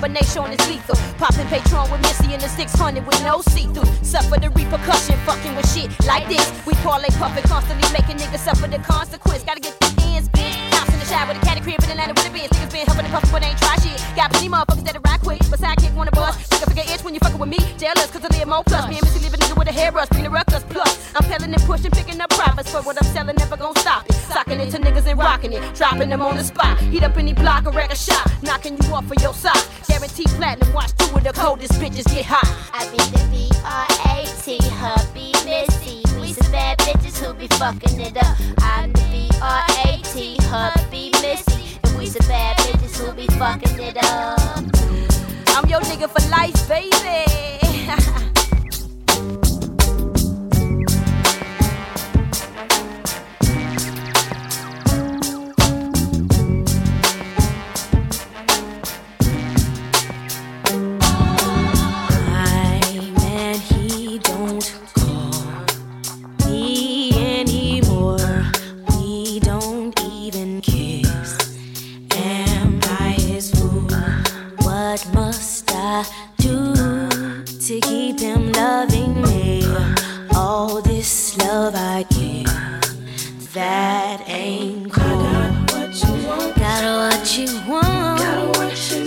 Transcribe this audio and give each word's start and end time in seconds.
combination 0.00 0.46
is 0.52 0.62
lethal. 0.68 0.96
Popping 1.18 1.46
Patron 1.48 1.90
with 1.90 2.00
Missy 2.02 2.32
in 2.32 2.40
the 2.40 2.48
600 2.48 3.04
with 3.04 3.22
no 3.22 3.42
see-through. 3.52 3.84
Suffer 4.02 4.40
the 4.40 4.48
repercussion, 4.50 5.16
fucking 5.26 5.54
with 5.56 5.68
shit 5.72 5.90
like 6.06 6.26
this. 6.28 6.46
We 6.66 6.72
call 6.80 7.00
a 7.00 7.10
puppet, 7.20 7.44
constantly 7.44 7.88
making 7.92 8.16
niggas 8.16 8.40
suffer 8.40 8.66
the 8.66 8.78
consequence. 8.78 9.44
Gotta 9.44 9.60
get 9.60 9.78
the 9.80 9.88
hands 10.00 10.28
bitch. 10.30 10.56
House 10.72 10.88
in 10.92 10.98
the 10.98 11.06
shower 11.06 11.28
with 11.28 11.36
a 11.36 11.44
caddy 11.44 11.60
crib 11.60 11.82
in 11.84 11.90
Atlanta 11.90 12.14
with 12.14 12.24
the 12.24 12.32
Benz. 12.32 12.50
Niggas 12.56 12.72
been 12.72 12.86
helping 12.86 13.04
and 13.04 13.12
puffing, 13.12 13.30
but 13.32 13.44
ain't 13.44 13.58
try 13.58 13.76
shit. 13.76 14.00
Got 14.16 14.32
plenty 14.32 14.48
motherfuckers 14.48 14.84
that 14.88 14.96
ride 15.04 15.20
quick, 15.20 15.40
but 15.50 15.58
sidekick 15.60 15.94
wanna 15.94 16.12
bust. 16.12 16.50
Take 16.50 16.62
a 16.62 16.66
figure 16.70 16.86
itch 16.88 17.04
when 17.04 17.14
you 17.14 17.20
fucking 17.20 17.38
with 17.38 17.50
me. 17.50 17.60
Jealous, 17.76 18.10
cause 18.10 18.24
I 18.24 18.28
live 18.38 18.48
more 18.48 18.64
plus. 18.64 18.88
Me 18.88 18.96
and 18.96 19.04
Missy 19.04 19.20
live 19.20 19.34
a 19.34 19.38
nigga 19.38 19.56
with 19.58 19.68
a 19.68 19.72
hairbrush, 19.72 20.08
bring 20.08 20.24
the 20.24 20.30
ruckus 20.30 20.64
plus. 20.70 21.12
I'm 21.14 21.24
peeling 21.28 21.52
and 21.52 21.62
pushing, 21.68 21.90
picking 21.90 22.20
up 22.20 22.30
profits 22.30 22.70
for 22.72 22.80
what 22.82 22.96
I'm 22.96 23.08
selling, 23.12 23.36
never 23.36 23.56
gonna 23.56 23.79
stop 24.50 24.66
it. 24.66 24.70
To 24.70 24.78
niggas 24.78 25.06
and 25.06 25.18
rocking 25.18 25.52
it, 25.52 25.74
dropping 25.74 26.08
them 26.08 26.22
on 26.22 26.36
the 26.36 26.44
spot. 26.44 26.78
Heat 26.80 27.02
up 27.02 27.16
any 27.16 27.32
block 27.32 27.66
or 27.66 27.70
wreck 27.70 27.92
a 27.92 27.96
shot, 27.96 28.30
knocking 28.42 28.76
you 28.82 28.94
off 28.94 29.10
of 29.10 29.22
your 29.22 29.34
sock. 29.34 29.58
Guaranteed 29.88 30.28
platinum, 30.30 30.72
watch 30.72 30.92
two 30.96 31.16
of 31.16 31.24
the 31.24 31.32
coldest 31.32 31.72
bitches 31.74 32.04
get 32.12 32.24
hot. 32.26 32.46
I 32.72 32.84
be 32.90 32.96
the 32.96 33.28
B-R-A-T, 33.30 34.58
hubby 34.74 35.32
Missy. 35.44 36.02
We 36.20 36.32
some 36.32 36.50
bad 36.52 36.78
bitches 36.78 37.18
who 37.24 37.34
be 37.34 37.46
fucking 37.56 38.00
it 38.00 38.16
up. 38.16 38.36
I 38.58 38.86
be 38.86 39.28
B-R-A-T, 39.28 40.36
hubby 40.42 41.10
Missy. 41.22 41.78
And 41.84 41.98
we 41.98 42.06
some 42.06 42.26
bad 42.28 42.56
bitches 42.58 42.98
who 42.98 43.12
be 43.12 43.26
fucking 43.38 43.78
it 43.80 43.96
up. 44.04 44.38
I'm 45.56 45.68
your 45.68 45.80
nigga 45.80 46.08
for 46.08 46.26
life, 46.28 46.68
baby. 46.68 48.30
that 83.60 84.22
ain't 84.26 84.90
cool. 84.90 85.22
Got 86.62 86.82
what 86.96 87.38
you 87.38 87.46
want. 87.68 88.20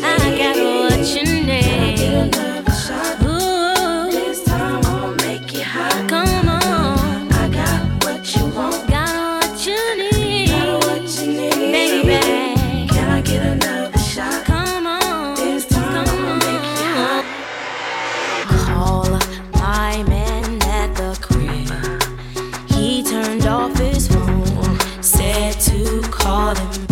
I 0.04 0.38
got 0.42 0.58
what 0.58 1.02
you 1.16 1.24
need. 1.48 1.64
Can 1.64 1.84
I 1.84 1.96
get 1.96 2.14
another 2.14 2.72
shot? 2.86 3.22
Ooh, 3.24 4.12
This 4.12 4.44
time 4.44 4.86
I'll 4.86 5.16
make 5.26 5.52
it 5.56 5.64
hot. 5.64 6.08
come 6.08 6.50
on. 6.50 7.34
I 7.34 7.50
got 7.60 8.04
what 8.04 8.22
you 8.36 8.46
want. 8.58 8.88
Got 8.88 9.12
what 9.44 9.66
you 9.66 9.80
need, 10.12 10.50
Got 10.50 10.86
what 10.86 11.02
you 11.18 11.28
need. 11.34 11.72
baby. 11.76 12.88
Can 12.94 13.10
I 13.10 13.22
get 13.22 13.42
another 13.56 13.98
shot? 14.00 14.46
Come 14.46 14.86
on, 14.88 15.36
This 15.36 15.66
time 15.66 16.06
come 16.06 16.42
on. 17.10 17.24
Call 18.68 19.10
my 19.54 20.04
man 20.14 20.62
at 20.64 20.90
the 20.96 21.18
crib. 21.26 21.72
He 22.70 23.02
turned 23.04 23.46
off 23.48 23.74
call 26.54 26.83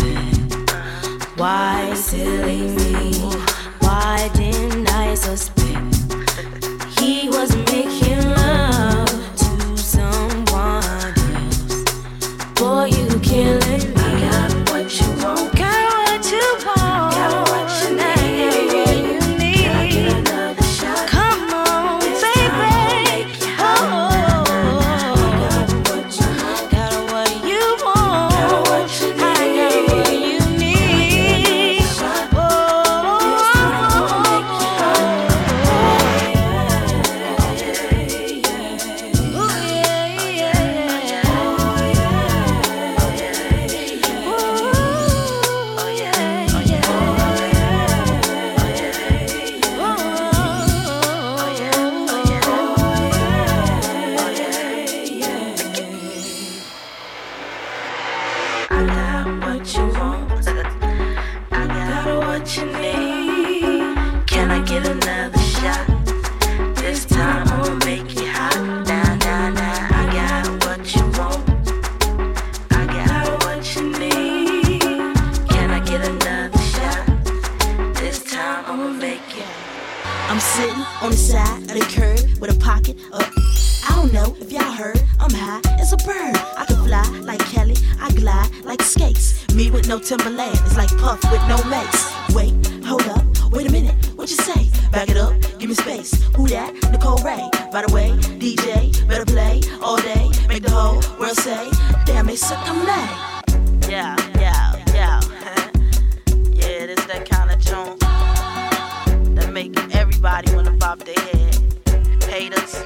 everybody 110.23 110.55
wanna 110.55 110.77
bob 110.77 110.99
their 110.99 111.19
head. 111.19 112.23
Haters, 112.25 112.85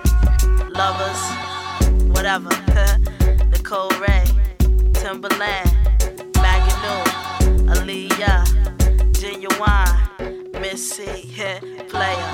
lovers, 0.71 1.21
whatever. 2.15 2.49
Nicole 3.51 3.89
Wray, 3.99 4.23
Timbaland, 4.93 5.67
Maganu, 6.31 6.95
Aaliyah, 7.67 8.45
Ginuwine, 9.19 10.61
Missy, 10.61 11.33
Player. 11.89 12.31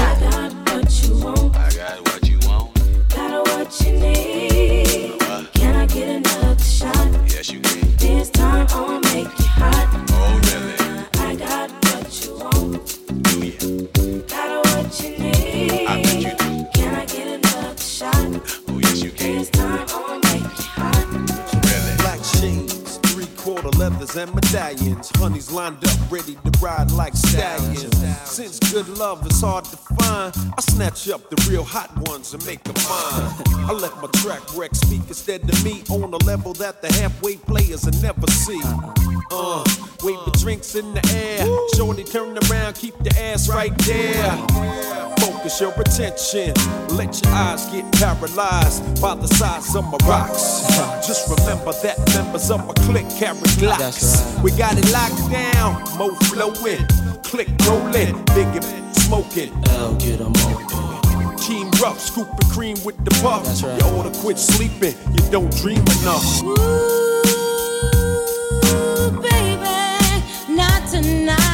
I 0.00 0.16
got 0.20 0.54
what 0.72 1.02
you 1.02 1.14
want. 1.18 1.54
I 1.56 1.70
got 1.70 2.00
what 2.00 2.26
you 2.26 2.38
want. 2.48 2.74
Got 3.10 3.46
what 3.48 3.80
you 3.82 3.92
need. 3.92 5.12
Uh-huh. 5.20 5.44
Can 5.52 5.76
I 5.76 5.84
get 5.84 6.08
another 6.08 6.58
shot? 6.64 6.96
Yes, 7.28 7.50
you 7.50 7.60
can. 7.60 7.96
This 7.98 8.30
time 8.30 8.66
I'ma 8.70 8.98
make 9.12 9.28
you 9.38 9.44
hot. 9.44 10.01
Leathers 24.14 24.16
and 24.16 24.34
medallions. 24.34 25.10
Honeys 25.16 25.50
lined 25.50 25.84
up, 25.84 26.10
ready 26.10 26.34
to 26.34 26.58
ride 26.60 26.90
like 26.92 27.14
stallions. 27.14 27.96
Since 28.28 28.58
good 28.72 28.88
love 28.88 29.26
is 29.26 29.40
hard 29.40 29.64
to 29.66 29.76
find, 29.76 30.34
I 30.56 30.60
snatch 30.60 31.08
up 31.08 31.28
the 31.30 31.46
real 31.50 31.64
hot 31.64 31.90
ones 32.08 32.32
and 32.34 32.44
make 32.46 32.62
them 32.64 32.74
mine. 32.88 33.68
I 33.68 33.72
let 33.72 33.94
my 33.96 34.08
track 34.20 34.42
wreck 34.56 34.74
speak 34.74 35.02
instead 35.08 35.42
of 35.42 35.64
me 35.64 35.82
on 35.90 36.12
a 36.12 36.18
level 36.24 36.52
that 36.54 36.82
the 36.82 36.92
halfway 36.94 37.36
players 37.36 37.84
will 37.84 38.00
never 38.00 38.26
see. 38.30 38.60
Uh, 39.30 39.64
wave 40.02 40.18
the 40.24 40.36
drinks 40.40 40.74
in 40.74 40.94
the 40.94 41.02
air. 41.14 41.46
Shorty 41.76 42.04
turn 42.04 42.38
around, 42.50 42.74
keep 42.74 42.96
the 42.98 43.10
ass 43.20 43.48
right 43.48 43.76
there. 43.78 45.02
Focus 45.18 45.60
your 45.60 45.72
attention. 45.80 46.52
Let 46.96 47.22
your 47.22 47.32
eyes 47.32 47.66
get 47.66 47.90
paralyzed 47.92 49.00
by 49.00 49.14
the 49.14 49.28
size 49.28 49.74
of 49.76 49.84
my 49.84 49.98
rocks. 50.06 50.62
Just 51.06 51.30
remember 51.30 51.72
that 51.82 51.98
members 52.14 52.50
of 52.50 52.66
my 52.66 52.74
clique 52.84 53.08
carry 53.18 53.38
glocks. 53.58 54.01
We 54.42 54.50
got 54.52 54.76
it 54.76 54.90
locked 54.92 55.30
down, 55.30 55.82
mo 55.98 56.14
flowing. 56.26 56.86
click 57.22 57.48
rolling, 57.66 58.14
big 58.34 58.46
and 58.56 58.96
smoking. 58.96 59.52
L 59.70 59.94
get 59.94 60.20
'em 60.20 60.32
open. 60.48 61.36
Team 61.36 61.70
rough, 61.82 62.00
scooping 62.00 62.48
cream 62.50 62.76
with 62.84 62.96
the 63.04 63.10
puff. 63.22 63.44
That's 63.44 63.62
right. 63.62 63.78
You 63.80 63.86
oughta 63.96 64.10
quit 64.20 64.38
sleeping, 64.38 64.94
you 65.14 65.22
don't 65.30 65.50
dream 65.56 65.82
enough. 66.00 66.42
Ooh, 66.42 66.54
baby, 69.22 69.76
not 70.48 70.80
tonight. 70.90 71.51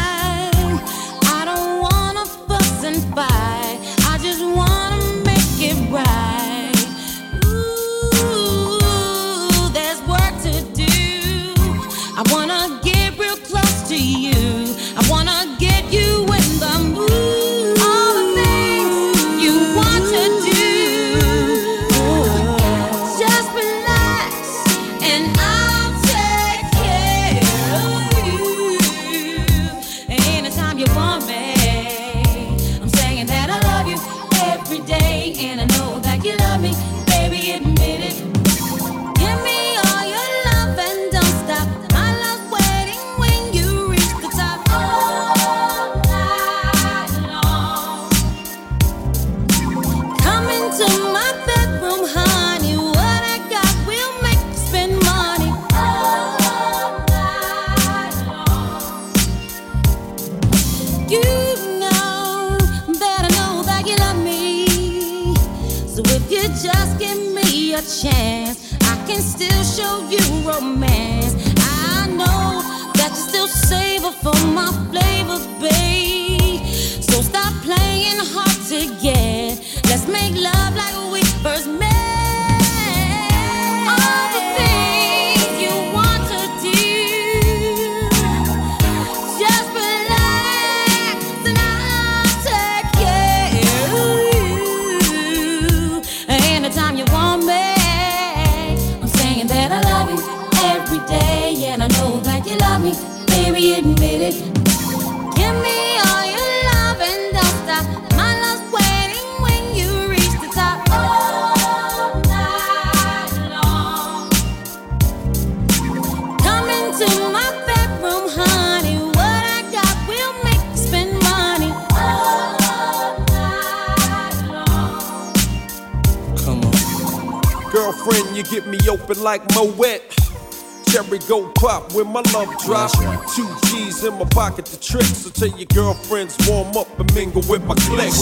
When 131.93 132.09
my 132.09 132.23
love 132.33 132.51
drop. 132.65 132.91
Two 133.35 133.49
G's 133.67 134.05
in 134.05 134.15
my 134.15 134.25
pocket, 134.27 134.67
the 134.67 134.77
tricks. 134.77 135.19
So 135.19 135.31
tell 135.31 135.57
your 135.57 135.67
girlfriends 135.67 136.37
warm 136.49 136.77
up 136.77 136.89
and 136.99 137.13
mingle 137.15 137.43
with 137.49 137.65
my 137.65 137.75
clique. 137.75 138.13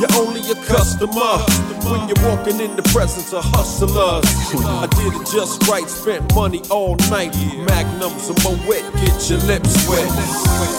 You're 0.00 0.12
only 0.18 0.40
a 0.50 0.54
customer 0.66 1.38
when 1.88 2.08
you're 2.08 2.22
walking 2.28 2.60
in 2.60 2.76
the 2.76 2.82
presence 2.92 3.32
of 3.32 3.44
hustlers. 3.44 4.24
I 4.64 4.86
did 4.86 5.14
it 5.14 5.26
just 5.32 5.68
right, 5.68 5.88
spent 5.88 6.34
money 6.34 6.62
all 6.70 6.96
night. 7.10 7.34
Magnums 7.68 8.28
and 8.28 8.42
Moet, 8.42 8.82
get 9.04 9.30
your 9.30 9.38
lips 9.40 9.88
wet. 9.88 10.72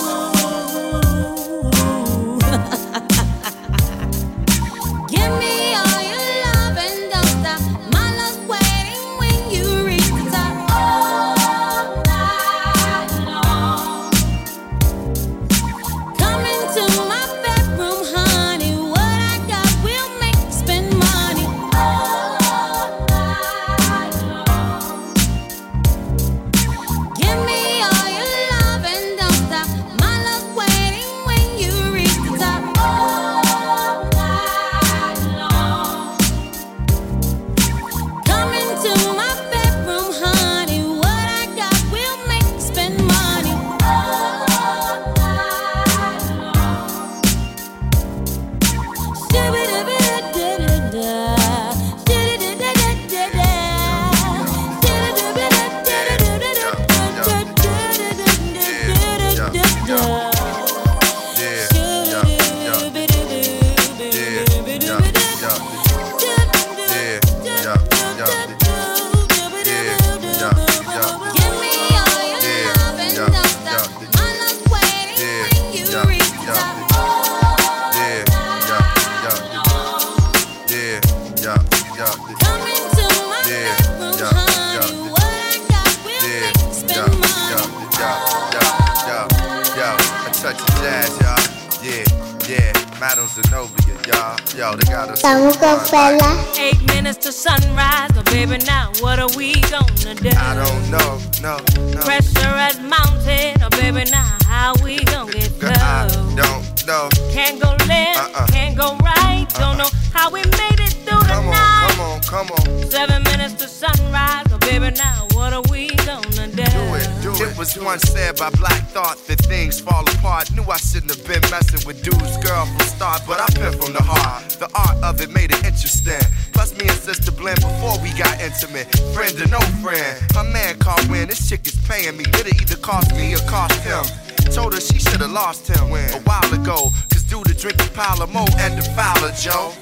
Don't. 106.93 107.13
Can't 107.33 107.59
go 107.59 107.69
left, 107.87 108.19
Uh-uh. 108.19 108.47
can't 108.47 108.77
go 108.77 108.95
right. 108.97 109.47
Don't 109.57 109.79
uh-uh. 109.79 109.89
know 109.89 109.89
how 110.13 110.29
we 110.29 110.41
made 110.61 110.79
it 110.87 110.93
through 111.05 111.25
the 111.25 111.33
Come 111.33 111.47
on, 111.47 111.57
night. 111.57 111.89
come 111.89 111.99
on, 112.07 112.19
come 112.33 112.49
on. 112.57 112.91
Seven 112.91 113.23
minutes 113.23 113.55
to 113.61 113.67
sunrise, 113.67 114.45
oh 114.53 114.59
baby, 114.59 114.91
now 114.91 115.27
what 115.33 115.53
are 115.53 115.65
we 115.71 115.89
gonna 116.05 116.47
do? 116.59 116.69
Do 116.77 116.83
it, 116.99 117.09
do 117.25 117.31
it. 117.33 117.41
It 117.49 117.57
was 117.57 117.77
once 117.79 118.03
said 118.03 118.37
by 118.37 118.49
Black 118.61 118.81
Thought 118.93 119.17
that 119.27 119.39
things 119.51 119.79
fall 119.79 120.05
apart. 120.15 120.51
Knew 120.55 120.65
I 120.69 120.77
shouldn't 120.77 121.15
have 121.15 121.25
been 121.25 121.41
messing 121.49 121.81
with 121.87 122.03
dude's 122.03 122.37
girl 122.45 122.65
from 122.67 122.85
start, 122.95 123.21
but 123.27 123.39
I 123.41 123.47
pin 123.57 123.73
from 123.79 123.93
the 123.93 124.03
heart. 124.03 124.43
The 124.61 124.69
art 124.75 124.97
of 125.03 125.19
it 125.21 125.31
made 125.31 125.51
it 125.51 125.65
interesting. 125.65 126.21
Plus, 126.53 126.77
me 126.77 126.85
and 126.87 126.99
sister 127.09 127.31
blend 127.31 127.59
before 127.61 127.97
we 128.05 128.09
got 128.13 128.39
intimate. 128.39 128.85
Friend 129.15 129.33
or 129.41 129.47
no 129.49 129.61
friend. 129.81 130.13
My 130.35 130.43
man 130.43 130.77
called 130.77 131.09
when 131.09 131.27
this 131.29 131.49
chick 131.49 131.65
is 131.65 131.75
paying 131.89 132.15
me. 132.17 132.25
It'll 132.37 132.53
either 132.61 132.77
cost 132.77 133.09
me 133.15 133.33
or 133.33 133.43
cost 133.49 133.81
him. 133.81 134.05
Told 134.51 134.73
her 134.73 134.81
she 134.81 134.99
should've 134.99 135.31
lost 135.31 135.67
him 135.67 135.91
a 135.91 136.19
while 136.25 136.53
ago. 136.53 136.91
Cause 137.11 137.23
due 137.23 137.43
to 137.43 137.53
drinking 137.53 137.93
pile 137.93 138.21
of 138.21 138.31
mo 138.33 138.45
and 138.59 138.77
the 138.77 138.83
fowler, 138.95 139.31
Joe. 139.31 139.73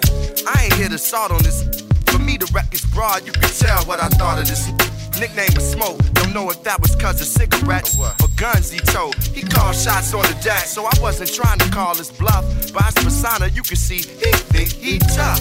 I 0.48 0.66
ain't 0.66 0.74
here 0.74 0.90
to 0.90 0.98
salt 0.98 1.32
on 1.32 1.44
this. 1.44 1.64
For 2.08 2.20
me, 2.20 2.38
the 2.38 2.50
record's 2.54 2.86
broad, 2.86 3.26
you 3.26 3.32
can 3.32 3.50
tell 3.50 3.84
what 3.86 4.00
I 4.02 4.10
thought 4.10 4.40
of 4.40 4.48
this. 4.48 4.72
Nickname 5.20 5.54
was 5.56 5.72
Smoke, 5.72 6.00
don't 6.14 6.34
know 6.34 6.50
if 6.50 6.64
that 6.64 6.82
was 6.82 6.96
cause 6.96 7.22
of 7.22 7.28
cigarettes 7.28 7.98
or 8.00 8.28
guns 8.38 8.72
he 8.72 8.80
told. 8.80 9.16
He 9.16 9.42
called 9.42 9.76
shots 9.76 10.14
on 10.14 10.24
the 10.24 10.40
deck, 10.42 10.66
so 10.66 10.86
I 10.86 10.92
wasn't 11.02 11.32
trying 11.34 11.60
to 11.60 11.70
call 11.70 11.96
his 11.96 12.12
bluff. 12.12 12.44
By 12.74 12.84
his 12.84 12.96
persona, 13.04 13.48
you 13.48 13.62
can 13.62 13.76
see 13.76 13.98
he 13.98 14.32
think 14.54 14.70
he 14.70 15.00
tough. 15.00 15.40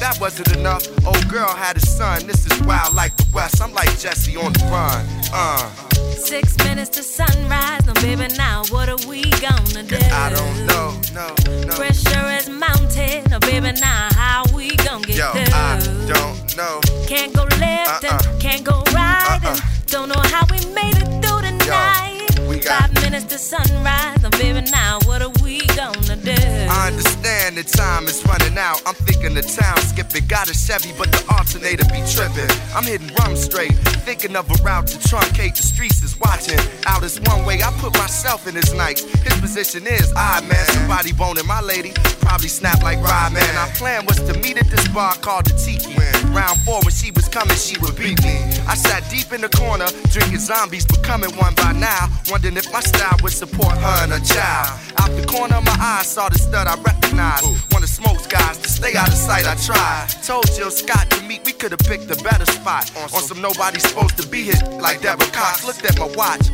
That 0.00 0.16
wasn't 0.20 0.56
enough, 0.56 0.86
old 1.06 1.28
girl 1.28 1.48
had 1.48 1.76
a 1.76 1.80
son. 1.80 2.26
This 2.26 2.46
is 2.46 2.60
wild 2.62 2.94
like 2.94 3.14
the 3.16 3.26
West. 3.34 3.60
I'm 3.62 3.72
like 3.74 3.90
Jesse 3.98 4.34
on 4.36 4.52
the 4.54 4.64
run. 4.72 5.04
Uh. 5.32 5.70
Six 6.16 6.56
minutes 6.64 6.88
to 6.96 7.02
sunrise, 7.02 7.84
no 7.86 7.92
baby, 7.94 8.28
now 8.36 8.62
what 8.70 8.88
are 8.88 9.00
we 9.08 9.22
gonna 9.44 9.82
do? 9.82 9.96
I 10.10 10.30
don't 10.34 10.66
know, 10.66 10.98
no, 11.14 11.26
no. 11.66 11.74
Pressure 11.76 12.26
is 12.38 12.48
mounted, 12.48 13.28
no 13.30 13.38
baby, 13.40 13.72
now 13.80 14.08
how 14.12 14.44
we 14.54 14.74
gonna 14.76 15.04
get 15.06 15.16
Yo, 15.16 15.32
through? 15.32 15.52
I 15.54 15.78
don't 16.08 16.56
know. 16.56 16.80
Can't 17.06 17.34
go 17.34 17.44
left 17.58 18.04
Uh-uh. 18.04 18.18
and 18.30 18.40
can't 18.40 18.64
go 18.64 18.82
right. 18.94 19.38
Uh-uh. 19.44 19.50
and 19.50 19.86
Don't 19.86 20.08
know 20.08 20.22
how 20.32 20.44
we 20.50 20.58
made 20.74 20.96
it 20.96 21.08
through 21.22 21.42
the 21.42 21.52
night. 21.68 22.48
we 22.48 22.58
got- 22.58 22.88
Five 22.90 23.02
minutes 23.02 23.26
to 23.32 23.38
sunrise, 23.38 24.22
no 24.22 24.30
baby, 24.30 24.62
now 24.70 24.98
what 25.04 25.20
are 25.22 25.32
we 25.42 25.60
gonna 25.76 26.16
do? 26.16 26.34
I 26.70 26.86
understand 26.86 27.56
the 27.56 27.64
time 27.64 28.06
is 28.06 28.24
running 28.24 28.56
out. 28.56 28.80
I'm 28.86 28.94
thinking 28.94 29.34
the 29.34 29.42
town 29.42 29.76
skipping. 29.82 30.26
Got 30.28 30.48
a 30.48 30.54
Chevy, 30.54 30.94
but 30.96 31.10
the 31.10 31.18
alternator 31.34 31.84
be 31.90 31.98
tripping. 32.06 32.46
I'm 32.74 32.84
hitting 32.84 33.10
rum 33.18 33.34
straight, 33.34 33.74
thinking 34.06 34.36
of 34.36 34.48
a 34.48 34.54
route 34.62 34.86
to 34.86 34.98
truncate. 34.98 35.56
The 35.56 35.64
streets 35.64 36.02
is 36.02 36.18
watching. 36.20 36.60
Out 36.86 37.02
is 37.02 37.20
one 37.22 37.44
way. 37.44 37.60
I 37.60 37.72
put 37.82 37.98
myself 37.98 38.46
in 38.46 38.54
his 38.54 38.72
nights. 38.72 39.02
His 39.02 39.34
position 39.40 39.84
is 39.86 40.12
odd 40.14 40.46
man. 40.46 40.64
Somebody 40.70 41.12
boning 41.12 41.46
my 41.46 41.60
lady, 41.60 41.90
probably 42.22 42.48
snap 42.48 42.82
like 42.82 43.02
Rodman. 43.02 43.42
Our 43.58 43.70
plan 43.74 44.06
was 44.06 44.20
to 44.22 44.38
meet 44.38 44.56
at 44.56 44.70
this 44.70 44.86
bar 44.88 45.14
called 45.14 45.46
the 45.46 45.54
Tiki. 45.58 45.98
Round 46.30 46.60
four, 46.60 46.78
when 46.86 46.94
she 46.94 47.10
was 47.10 47.26
coming, 47.26 47.56
she 47.56 47.78
would 47.80 47.96
beat 47.96 48.22
me. 48.22 48.38
I 48.70 48.76
sat 48.76 49.02
deep 49.10 49.32
in 49.32 49.40
the 49.40 49.48
corner, 49.48 49.86
drinking 50.14 50.38
zombies, 50.38 50.86
becoming 50.86 51.34
one 51.34 51.54
by 51.56 51.72
now. 51.72 52.08
Wondering 52.30 52.56
if 52.56 52.72
my 52.72 52.80
style 52.80 53.18
would 53.22 53.32
support 53.32 53.74
her 53.74 53.96
and 54.06 54.12
her 54.12 54.22
child. 54.22 54.78
Out 55.02 55.10
the 55.18 55.26
corner 55.26 55.56
of 55.56 55.64
my 55.64 55.76
eye, 55.80 56.02
saw 56.04 56.28
the 56.28 56.38
stud 56.60 56.78
I 56.78 56.82
recognized. 56.82 57.72
One 57.72 57.82
of 57.82 57.88
Smoke's 57.88 58.26
guys, 58.26 58.58
to 58.58 58.68
stay 58.68 58.96
out 58.96 59.08
of 59.08 59.14
sight, 59.14 59.46
I 59.46 59.54
tried. 59.56 60.08
Told 60.24 60.46
Jill 60.54 60.70
Scott 60.70 61.10
to 61.10 61.22
meet, 61.22 61.44
we 61.44 61.52
could 61.52 61.72
have 61.72 61.80
picked 61.80 62.10
a 62.10 62.22
better 62.22 62.46
spot. 62.46 62.90
On 62.96 63.22
some 63.22 63.40
nobody's 63.40 63.88
supposed 63.88 64.16
to 64.18 64.26
be 64.26 64.42
here 64.42 64.62
like 64.80 65.00
Deborah 65.00 65.26
Cox. 65.32 65.64
Looked 65.64 65.84
at 65.84 65.98
my 65.98 66.06
watch. 66.16 66.48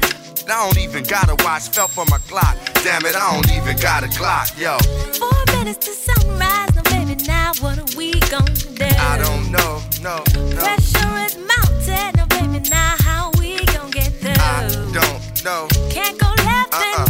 I 0.49 0.65
don't 0.65 0.79
even 0.79 1.03
got 1.05 1.29
a 1.29 1.35
watch, 1.45 1.69
felt 1.71 1.91
for 1.91 2.05
my 2.07 2.19
Glock. 2.31 2.55
Damn 2.85 3.05
it, 3.05 3.17
I 3.17 3.35
don't 3.35 3.51
even 3.51 3.77
got 3.79 4.05
a 4.05 4.07
Glock, 4.07 4.57
yo. 4.57 4.79
Four 5.19 5.57
minutes 5.57 5.87
to 5.87 5.93
sunrise, 5.93 6.75
no 6.77 6.83
baby, 6.83 7.17
now 7.27 7.53
what 7.61 7.79
are 7.79 7.97
we 7.97 8.13
gonna 8.31 8.55
do? 8.55 8.85
I 8.85 9.19
don't 9.19 9.51
know, 9.51 9.83
no, 10.03 10.23
no. 10.39 10.55
Pressure 10.55 11.17
is 11.27 11.37
mounted, 11.51 12.17
no 12.17 12.27
baby, 12.27 12.61
now 12.71 12.95
how 13.01 13.33
we 13.41 13.65
gonna 13.67 13.91
get 13.91 14.13
through? 14.21 14.39
I 14.39 14.69
don't 14.71 15.45
know. 15.45 15.67
Can't 15.91 16.17
go 16.17 16.29
left 16.29 16.75
uh-uh. 16.75 16.95
and 17.01 17.06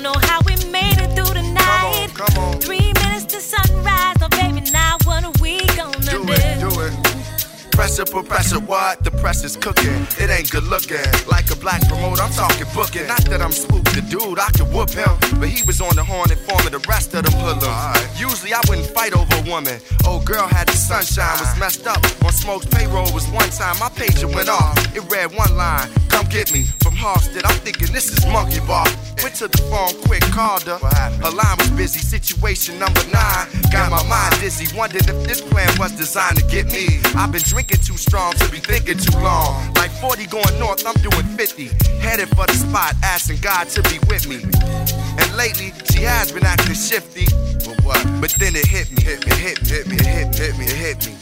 don't 0.00 0.14
know 0.14 0.28
how 0.28 0.40
we 0.46 0.54
made 0.70 0.96
it 0.98 1.10
through 1.16 1.34
the 1.34 1.42
night. 1.42 2.08
come 2.14 2.38
on. 2.38 2.60
Three 2.60 2.77
minutes 2.77 2.77
to 2.77 2.77
Pressure 7.78 8.06
for 8.06 8.24
pressure, 8.24 8.58
what? 8.58 9.04
The 9.04 9.12
pressure's 9.12 9.56
cooking. 9.56 10.02
It 10.18 10.30
ain't 10.30 10.50
good 10.50 10.64
looking. 10.64 10.98
Like 11.30 11.48
a 11.52 11.54
black 11.54 11.80
promoter, 11.86 12.22
I'm 12.22 12.32
talking 12.32 12.66
booking. 12.74 13.06
Not 13.06 13.22
that 13.30 13.40
I'm 13.40 13.52
spooked, 13.52 13.94
the 13.94 14.02
dude, 14.02 14.40
I 14.40 14.50
could 14.50 14.66
whoop 14.74 14.90
him. 14.90 15.14
But 15.38 15.50
he 15.50 15.62
was 15.62 15.80
on 15.80 15.94
the 15.94 16.02
horn 16.02 16.28
informing 16.32 16.72
the 16.72 16.82
rest 16.90 17.14
of 17.14 17.22
them 17.22 17.38
hoodlums. 17.38 18.18
Usually 18.18 18.52
I 18.52 18.58
wouldn't 18.68 18.90
fight 18.90 19.14
over 19.14 19.30
a 19.30 19.42
woman. 19.48 19.78
Old 20.04 20.26
girl 20.26 20.48
had 20.48 20.66
the 20.66 20.74
sunshine, 20.74 21.38
was 21.38 21.54
messed 21.56 21.86
up. 21.86 22.02
On 22.26 22.32
Smoke's 22.32 22.66
payroll 22.66 23.14
was 23.14 23.28
one 23.30 23.48
time 23.50 23.78
my 23.78 23.88
pager 23.94 24.26
went 24.26 24.48
off. 24.48 24.74
It 24.96 25.06
read 25.06 25.30
one 25.38 25.54
line, 25.56 25.86
come 26.08 26.26
get 26.26 26.52
me. 26.52 26.66
From 26.82 26.94
Halsted, 26.98 27.46
I'm 27.46 27.62
thinking 27.62 27.94
this 27.94 28.10
is 28.10 28.26
monkey 28.26 28.58
bar. 28.66 28.90
Went 29.22 29.36
to 29.38 29.46
the 29.46 29.58
phone 29.70 29.94
quick, 30.02 30.22
called 30.34 30.66
her. 30.66 30.78
Her 30.82 31.30
line 31.30 31.56
was 31.58 31.70
busy, 31.78 32.00
situation 32.00 32.78
number 32.78 33.06
nine. 33.14 33.46
Got 33.70 33.90
my 33.94 34.02
mind 34.10 34.34
dizzy, 34.40 34.66
wondering 34.76 35.06
if 35.06 35.26
this 35.26 35.40
plan 35.40 35.70
was 35.78 35.92
designed 35.92 36.38
to 36.38 36.44
get 36.46 36.66
me. 36.66 36.98
I've 37.14 37.30
been 37.30 37.42
drinking 37.42 37.67
too 37.76 37.96
strong 37.96 38.32
to 38.34 38.48
be 38.50 38.58
thinking 38.58 38.96
too 38.98 39.18
long. 39.20 39.72
Like 39.74 39.90
40 40.00 40.26
going 40.26 40.58
north, 40.58 40.86
I'm 40.86 40.94
doing 41.02 41.26
50. 41.36 41.68
Headed 42.00 42.28
for 42.30 42.46
the 42.46 42.54
spot, 42.54 42.94
asking 43.02 43.38
God 43.40 43.68
to 43.70 43.82
be 43.90 43.98
with 44.08 44.26
me. 44.26 44.42
And 45.18 45.36
lately, 45.36 45.72
she 45.92 46.02
has 46.02 46.32
been 46.32 46.44
acting 46.44 46.74
shifty. 46.74 47.26
But 47.66 47.82
what? 47.84 48.00
But 48.20 48.30
then 48.38 48.56
it 48.56 48.66
hit 48.66 48.90
me, 48.92 49.02
hit 49.02 49.26
me, 49.26 49.34
hit 49.36 49.60
me, 49.62 49.70
hit 49.70 49.86
me, 49.86 49.96
it 49.96 50.06
hit 50.06 50.28
me, 50.30 50.36
hit 50.36 50.58
me, 50.58 50.64
hit 50.64 51.06
me. 51.06 51.14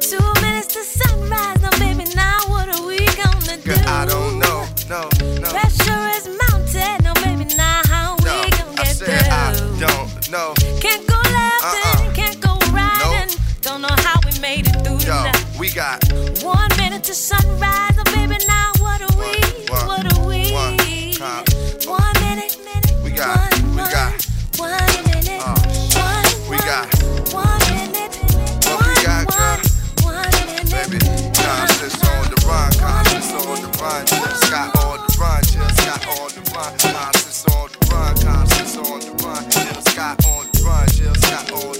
Two 0.00 0.24
minutes 0.40 0.72
to 0.74 0.82
sunrise, 0.82 1.60
no 1.62 1.70
baby, 1.78 2.04
now 2.14 2.38
what 2.48 2.68
are 2.68 2.86
we 2.86 2.98
gonna 3.20 3.56
do? 3.58 3.70
Girl, 3.74 3.88
I 3.88 4.06
don't 4.06 4.38
know, 4.38 4.66
no, 4.88 5.08
no. 5.40 5.48
Pressure 5.50 6.02
is 6.16 6.26
mounted, 6.48 7.04
no 7.04 7.12
baby, 7.22 7.44
now 7.56 7.82
how 7.86 8.16
we 8.18 8.24
gonna 8.24 8.72
I 8.80 8.84
get 8.84 8.96
said 8.96 9.20
through? 9.20 9.30
I 9.30 9.52
don't 9.58 10.30
know. 10.30 10.54
Can't 10.80 11.06
go 11.06 11.16
left 11.16 11.64
Uh-uh. 11.64 12.04
and 12.06 12.14
can't 12.16 12.40
go 12.40 12.54
right, 12.72 12.98
Nope. 13.02 13.14
and 13.22 13.62
don't 13.62 13.82
know 13.82 13.94
how 13.98 14.18
we 14.24 14.38
made 14.40 14.66
it 14.66 14.74
through 14.84 14.98
the 14.98 15.06
Yo, 15.06 15.22
night. 15.22 15.39
We 15.60 15.68
got 15.68 16.02
One 16.42 16.70
minute 16.78 17.04
to 17.04 17.14
sunrise, 17.14 17.92
oh 17.98 18.04
baby, 18.16 18.38
now 18.48 18.72
what 18.80 19.02
are 19.02 19.16
we? 19.20 19.36
One, 19.68 19.86
what 19.86 20.04
are 20.16 20.26
we? 20.26 20.50
one, 20.52 20.78
time. 21.12 21.44
One 21.84 22.16
minute, 22.24 22.56
minute. 22.64 23.04
We 23.04 23.10
got, 23.10 23.36
one, 23.36 23.76
we 23.76 23.82
one, 23.82 23.92
got, 23.92 24.24
one 24.56 24.72
minute. 25.04 25.36
Uh, 25.36 25.52
one, 26.00 26.24
we 26.48 26.56
one, 26.56 26.64
got. 26.64 26.88
one 27.36 27.60
minute. 27.76 28.16
What 28.64 28.88
we 28.88 29.04
got, 29.04 29.28
girl? 29.28 29.60
One 30.08 30.32
minute. 30.48 30.72
Baby, 30.72 30.98
conscious 31.36 31.92
on 32.08 32.24
the 32.32 32.40
run, 32.48 32.72
conscious 32.80 33.28
on 33.36 33.60
the 33.60 33.68
run. 33.76 34.06
Just 34.06 34.50
got 34.50 34.74
on 34.80 34.96
the 34.96 35.12
run, 35.20 35.42
just 35.44 35.76
got 35.84 36.00
on 36.08 36.28
the 36.32 36.42
run. 36.56 36.72
Conscious 36.80 37.44
on 37.52 37.68
the 37.68 37.78
run, 37.92 38.16
conscious 38.16 38.76
on 38.78 39.00
the 39.00 39.12
run. 39.22 39.44
Just 39.50 39.94
got 39.94 40.24
on 40.24 40.46
the 40.48 40.62
run, 40.64 40.88
just 40.88 41.20
got 41.28 41.52
on 41.52 41.72
the 41.72 41.79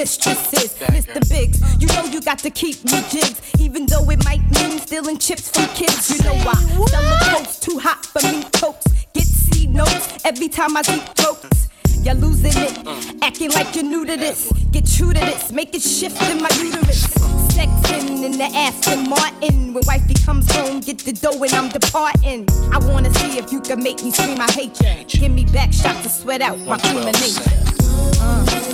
mistresses. 0.00 0.72
Mr. 0.96 1.20
Biggs, 1.28 1.60
you 1.78 1.86
know 1.88 2.04
you 2.04 2.22
got 2.22 2.38
to 2.38 2.48
keep 2.48 2.82
me 2.84 3.02
jigs, 3.10 3.38
even 3.60 3.84
though 3.84 4.08
it 4.08 4.24
might 4.24 4.40
mean 4.54 4.78
stealing 4.78 5.18
chips 5.18 5.50
from 5.50 5.66
kids. 5.74 6.08
You 6.10 6.24
know 6.24 6.36
why? 6.36 6.54
Summer 6.88 7.18
coats 7.20 7.60
too 7.60 7.78
hot 7.78 8.06
for 8.06 8.22
me, 8.22 8.42
folks. 8.54 8.86
Get 9.12 9.26
C 9.26 9.66
notes 9.66 10.24
every 10.24 10.48
time 10.48 10.74
I 10.74 10.82
see 10.82 11.02
jokes. 11.14 11.68
You're 12.02 12.14
losing 12.14 12.52
it, 12.56 13.22
acting 13.22 13.50
like 13.50 13.74
you're 13.74 13.84
new 13.84 14.06
to 14.06 14.16
this. 14.16 14.50
Get 14.70 14.86
true 14.86 15.12
to 15.12 15.20
this, 15.20 15.52
make 15.52 15.74
it 15.74 15.82
shift 15.82 16.22
in 16.30 16.40
my 16.40 16.48
uterus 16.54 17.19
the 18.40 18.56
Aston 18.56 19.06
Martin. 19.06 19.74
When 19.74 19.84
wifey 19.86 20.14
comes 20.14 20.50
home, 20.52 20.80
get 20.80 20.98
the 21.00 21.12
dough 21.12 21.42
and 21.42 21.52
I'm 21.52 21.68
departing. 21.68 22.48
I 22.72 22.78
wanna 22.78 23.12
see 23.14 23.36
if 23.36 23.52
you 23.52 23.60
can 23.60 23.82
make 23.82 24.02
me 24.02 24.10
scream. 24.10 24.40
I 24.40 24.50
hate 24.50 24.80
you. 24.80 25.20
Give 25.20 25.30
me 25.30 25.44
back 25.44 25.74
shots 25.74 26.02
to 26.04 26.08
sweat 26.08 26.40
out 26.40 26.58
my 26.60 26.78
human 26.78 27.12
nature. 27.12 27.44
Uh. 28.18 28.70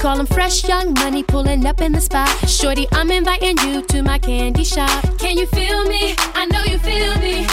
Call 0.00 0.18
him 0.18 0.24
fresh 0.24 0.66
young 0.66 0.94
money 0.94 1.22
pulling 1.22 1.66
up 1.66 1.82
in 1.82 1.92
the 1.92 2.00
spot. 2.00 2.30
Shorty, 2.48 2.86
I'm 2.90 3.10
inviting 3.10 3.58
you 3.58 3.82
to 3.82 4.02
my 4.02 4.18
candy 4.18 4.64
shop. 4.64 5.04
Can 5.18 5.36
you 5.36 5.46
feel 5.48 5.84
me? 5.84 6.14
I 6.34 6.46
know 6.46 6.64
you 6.64 6.78
feel 6.78 7.14
me. 7.16 7.46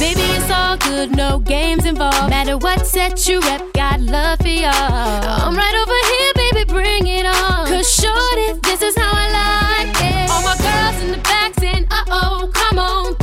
Baby, 0.00 0.26
it's 0.34 0.50
all 0.50 0.76
good, 0.78 1.14
no 1.16 1.38
games 1.38 1.86
involved. 1.86 2.28
Matter 2.28 2.58
what 2.58 2.84
set 2.88 3.28
you 3.28 3.38
rep, 3.42 3.72
got 3.72 4.00
love 4.00 4.40
for 4.40 4.48
y'all. 4.48 4.72
I'm 4.72 5.54
right 5.54 5.76
over 5.80 6.00
here, 6.12 6.32
baby, 6.34 6.72
bring 6.72 7.06
it 7.06 7.24
on. 7.24 7.68
Cause 7.68 7.94
shorty, 7.94 8.58
this 8.62 8.82
is 8.82 8.96
how 8.96 9.12
I 9.14 9.86
like 9.86 9.96
it. 10.02 10.28
All 10.28 10.42
my 10.42 10.56
girls 10.58 11.04
in 11.04 11.12
the 11.12 11.18
back 11.18 11.54
saying, 11.60 11.86
uh 11.88 12.04
oh, 12.08 12.50
come 12.52 12.80
on. 12.80 13.21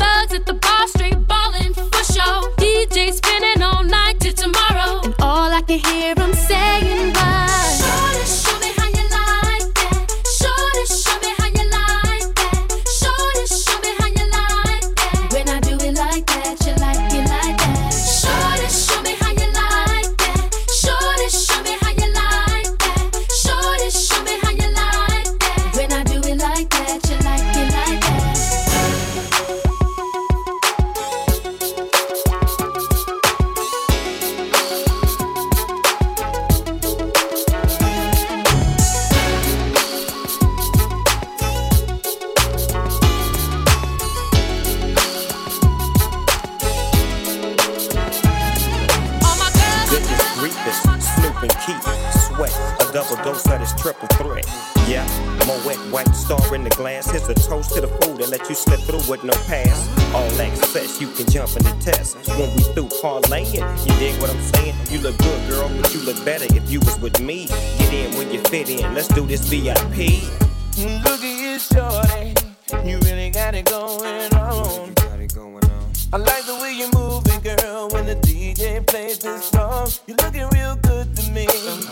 DJ 78.49 78.83
plays 78.87 79.19
this 79.19 79.45
song. 79.45 79.87
You're 80.07 80.17
looking 80.17 80.47
real 80.49 80.75
good 80.77 81.15
to 81.15 81.31
me. 81.31 81.45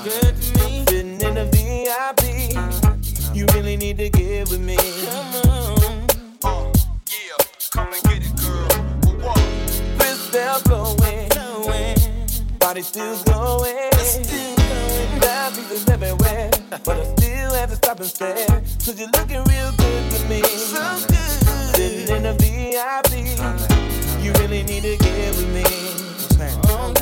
Good 0.03 0.41
to 0.41 0.57
me. 0.57 0.85
Sitting 0.89 1.21
in 1.21 1.35
the 1.35 1.45
VIP. 1.53 2.25
You 3.35 3.45
really 3.53 3.77
need 3.77 3.97
to 3.97 4.09
get 4.09 4.49
with 4.49 4.61
me. 4.61 4.75
Come 4.75 5.35
on. 5.51 6.07
Uh, 6.43 6.73
yeah, 7.13 7.45
come 7.69 7.93
and 7.93 8.03
get 8.05 8.25
it, 8.25 8.35
girl. 8.41 8.67
What? 9.21 9.37
Wrist 9.99 10.31
bell 10.33 10.59
blowing. 10.65 11.29
Body 12.57 12.81
still 12.81 13.15
going. 13.25 13.91
Still 13.93 14.55
going. 14.55 15.89
Everywhere. 15.89 16.49
But 16.83 16.97
I 16.97 17.03
still 17.17 17.53
have 17.53 17.69
to 17.69 17.75
stop 17.75 17.99
and 17.99 18.09
stare. 18.09 18.47
Cause 18.83 18.99
you're 18.99 19.11
looking 19.11 19.43
real 19.43 19.71
good 19.77 20.11
to 20.11 20.25
me. 20.27 20.41
So 20.41 20.81
good. 21.07 21.75
Sitting 21.75 22.15
in 22.15 22.23
the 22.23 22.33
VIP. 22.41 23.13
You 24.23 24.33
really 24.41 24.63
need 24.63 24.81
to 24.81 24.97
get 24.97 25.35
with 25.35 25.53
me 25.53 26.06
now. 26.37 26.61
Oh. 26.65 26.93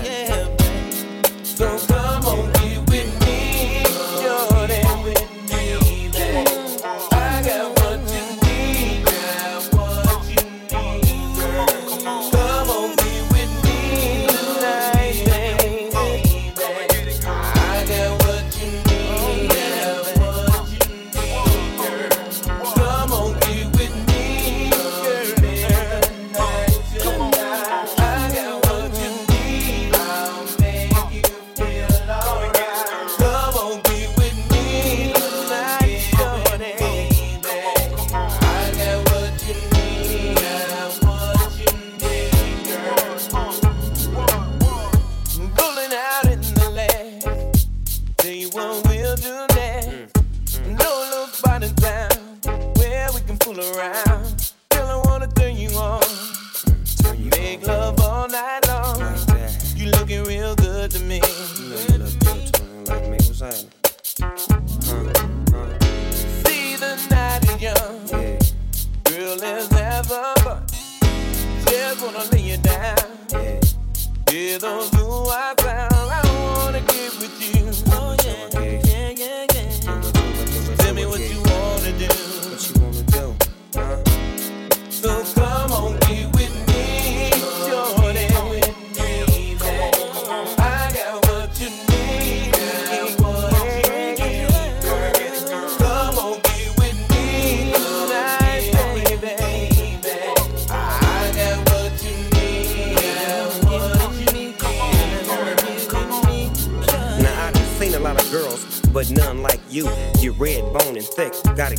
So 1.43 1.77
come 1.87 2.25
on, 2.25 2.51
be 2.53 2.77
with 2.89 3.09
me, 3.25 3.83
Jordan. 4.21 5.44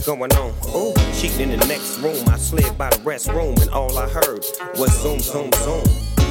going 0.07 0.33
on. 0.35 0.55
Ooh, 0.77 0.95
cheating 1.19 1.51
in 1.51 1.59
the 1.59 1.67
next 1.67 1.99
room. 1.99 2.17
I 2.29 2.39
slid 2.39 2.79
by 2.79 2.91
the 2.91 2.99
restroom 2.99 3.61
and 3.61 3.69
all 3.71 3.99
I 3.99 4.09
heard 4.09 4.45
was 4.79 4.97
zoom, 5.03 5.19
zoom, 5.19 5.51
zoom. 5.53 5.83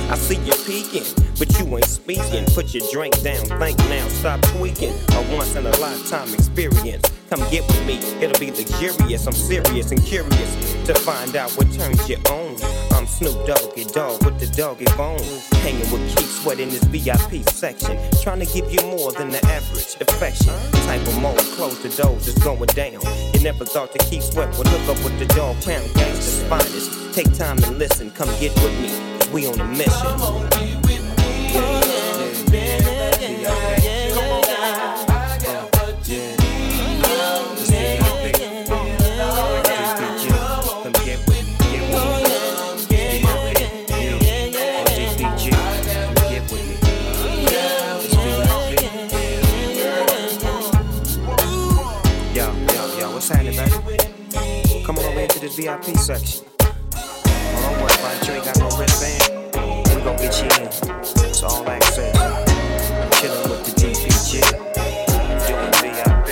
I 0.09 0.15
see 0.15 0.37
you 0.45 0.53
peeking, 0.65 1.03
but 1.37 1.51
you 1.59 1.65
ain't 1.75 1.85
speaking. 1.85 2.45
Put 2.45 2.73
your 2.73 2.87
drink 2.93 3.21
down, 3.21 3.45
think 3.59 3.77
now, 3.89 4.07
stop 4.07 4.41
tweaking. 4.43 4.93
A 5.11 5.35
once 5.35 5.55
in 5.55 5.65
a 5.65 5.75
lifetime 5.77 6.33
experience. 6.33 7.11
Come 7.29 7.41
get 7.51 7.67
with 7.67 7.85
me, 7.85 7.97
it'll 8.23 8.39
be 8.39 8.51
luxurious. 8.51 9.27
I'm 9.27 9.33
serious 9.33 9.91
and 9.91 10.01
curious 10.01 10.85
to 10.85 10.93
find 10.93 11.35
out 11.35 11.51
what 11.57 11.69
turns 11.73 12.07
you 12.07 12.15
on. 12.29 12.55
I'm 13.05 13.11
Snoop 13.11 13.45
Doggy 13.45 13.83
Dogg 13.93 14.25
with 14.25 14.39
the 14.39 14.47
doggy 14.57 14.85
bone. 14.97 15.21
Hanging 15.61 15.91
with 15.91 16.01
Keith 16.17 16.41
Sweat 16.41 16.59
in 16.59 16.69
this 16.69 16.83
VIP 16.85 17.47
section. 17.49 17.99
Trying 18.23 18.39
to 18.39 18.47
give 18.47 18.73
you 18.73 18.81
more 18.81 19.11
than 19.11 19.29
the 19.29 19.45
average 19.45 19.95
affection. 20.01 20.51
Type 20.87 21.05
of 21.05 21.21
mode, 21.21 21.37
close 21.37 21.79
the 21.83 21.89
doors, 21.89 22.27
it's 22.27 22.43
going 22.43 22.65
down. 22.69 22.99
You 23.35 23.43
never 23.43 23.63
thought 23.63 23.93
that 23.93 24.01
Keith 24.09 24.23
Sweat 24.23 24.57
would 24.57 24.67
hook 24.67 24.97
up 24.97 25.03
with 25.03 25.19
the 25.19 25.27
dog 25.35 25.55
pound 25.61 25.93
gangster's 25.93 26.41
finest. 26.49 27.13
Take 27.13 27.31
time 27.35 27.63
and 27.63 27.77
listen, 27.77 28.09
come 28.09 28.29
get 28.39 28.55
with 28.63 28.73
me. 28.81 28.89
We 29.31 29.45
on 29.45 29.59
a 29.59 29.65
mission. 29.65 29.93
Section. 56.05 56.45
Oh, 56.61 57.09
don't 57.65 57.81
about 57.81 58.27
you 58.27 58.33
ain't 58.35 58.45
got 58.45 58.59
no 58.59 58.69
wristband. 58.77 59.55
We 59.89 60.01
gon' 60.03 60.17
get 60.17 60.37
you 60.37 60.45
in. 60.61 60.67
It's 61.25 61.41
all 61.41 61.67
access. 61.67 62.15
Chillin' 63.17 63.49
with 63.49 63.65
the 63.65 63.71
DPG. 63.73 64.37
Doing 65.47 65.73
VIP. 65.81 66.29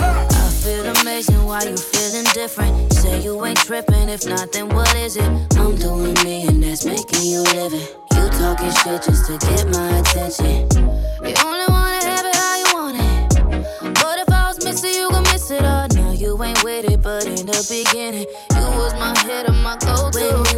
I 0.00 0.50
feel 0.50 0.84
amazing 1.00 1.44
while 1.44 1.64
you 1.64 1.76
feeling 1.76 2.26
different. 2.34 2.92
Say 2.92 3.22
you 3.22 3.44
ain't 3.46 3.56
tripping, 3.58 4.08
if 4.08 4.26
not, 4.26 4.50
then 4.50 4.68
what 4.70 4.92
is 4.96 5.16
it? 5.16 5.30
I'm 5.56 5.76
doing 5.76 6.14
me, 6.24 6.48
and 6.48 6.60
that's 6.60 6.84
making 6.84 7.22
you 7.22 7.42
live. 7.54 7.72
You 7.72 8.28
talking 8.30 8.72
shit 8.82 9.00
just 9.00 9.26
to 9.26 9.38
get 9.46 9.70
my 9.70 9.98
attention. 9.98 10.66
You 11.22 11.34
only 11.46 11.66
wanna 11.68 12.02
have 12.02 12.26
it 12.26 12.34
how 12.34 12.56
you 12.56 12.66
want 12.74 12.96
it. 12.98 13.94
But 13.94 14.18
if 14.18 14.28
I 14.28 14.48
was 14.48 14.64
missing, 14.64 14.92
you 14.92 15.08
gon' 15.08 15.22
miss 15.22 15.52
it 15.52 15.64
all. 15.64 15.86
Now 15.94 16.10
you 16.10 16.42
ain't 16.42 16.64
with 16.64 16.90
it, 16.90 17.00
but 17.02 17.24
in 17.26 17.46
the 17.46 17.62
beginning, 17.70 18.26
my 19.06 19.20
hit 19.20 19.48
and 19.48 19.62
my 19.62 19.76
go-to. 19.76 20.55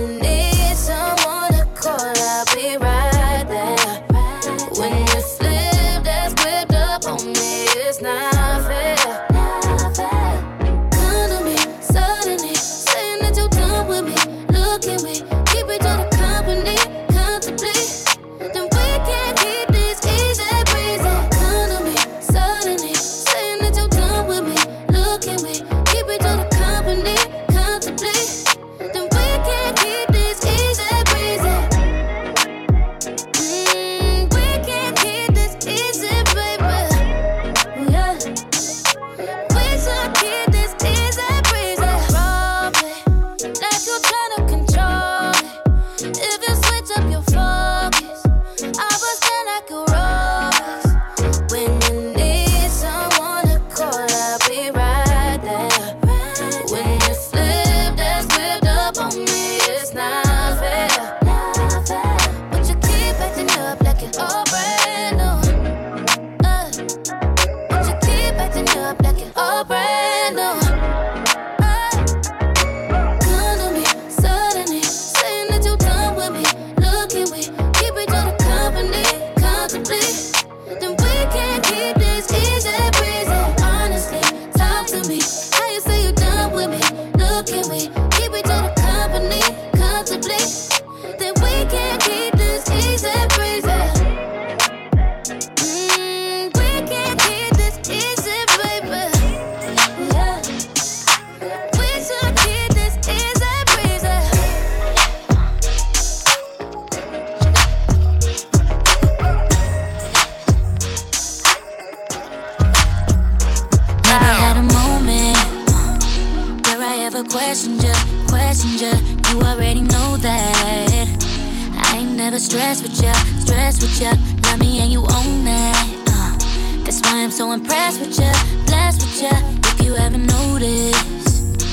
I 122.49 122.55
ain't 122.55 122.61
never 122.61 122.75
stressed 122.75 122.83
with 122.83 123.03
ya, 123.03 123.13
stressed 123.41 123.83
with 123.83 124.01
you. 124.01 124.11
Love 124.43 124.59
me 124.59 124.81
and 124.81 124.93
you 124.93 125.01
own 125.01 125.45
that. 125.45 125.87
Uh, 126.09 126.83
that's 126.85 127.01
why 127.03 127.23
I'm 127.23 127.31
so 127.31 127.53
impressed 127.53 128.01
with 128.01 128.19
you, 128.19 128.33
blessed 128.67 129.03
with 129.03 129.23
you. 129.23 129.37
If 129.65 129.85
you 129.85 129.95
haven't 129.95 130.27
noticed, 130.27 131.67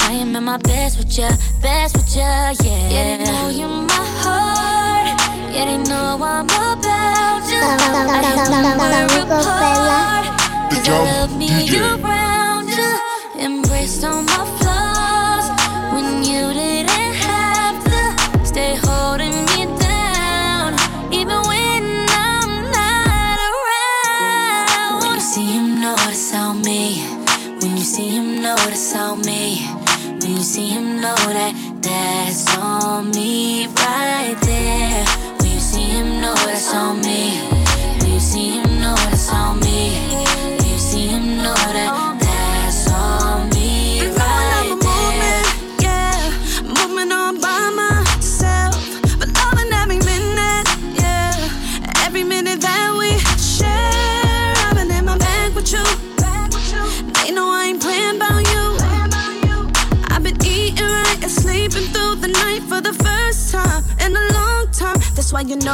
I 0.00 0.12
am 0.12 0.34
at 0.36 0.42
my 0.42 0.56
best 0.58 0.98
with 0.98 1.18
you, 1.18 1.28
best 1.60 1.96
with 1.96 2.16
you, 2.16 2.22
yeah. 2.22 2.54
Yeah, 2.90 3.16
they 3.16 3.24
know 3.24 3.48
you're 3.50 3.68
my 3.68 4.04
heart. 4.22 5.20
Yeah, 5.52 5.66
they 5.66 5.78
know 5.88 6.18
I'm 6.22 6.44
about 6.44 7.44
you. 7.50 7.60
I 7.60 8.22
help 8.22 8.48
them 8.48 8.78
worry 8.78 9.22
apart. 9.22 10.24
Cause 10.70 10.88
I 10.88 11.20
love 11.20 11.36
me 11.36 11.50
around 11.50 12.08
you. 12.08 12.23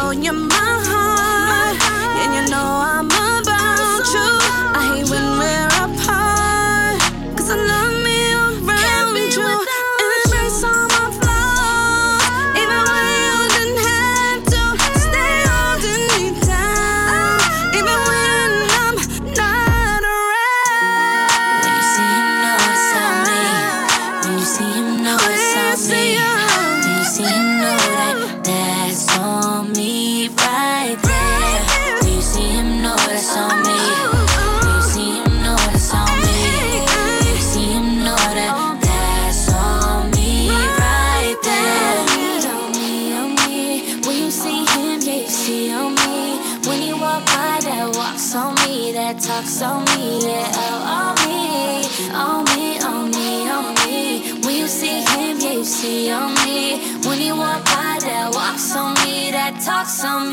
That's 0.00 0.16
why 0.16 0.49
talk 59.80 59.88
some 59.88 60.29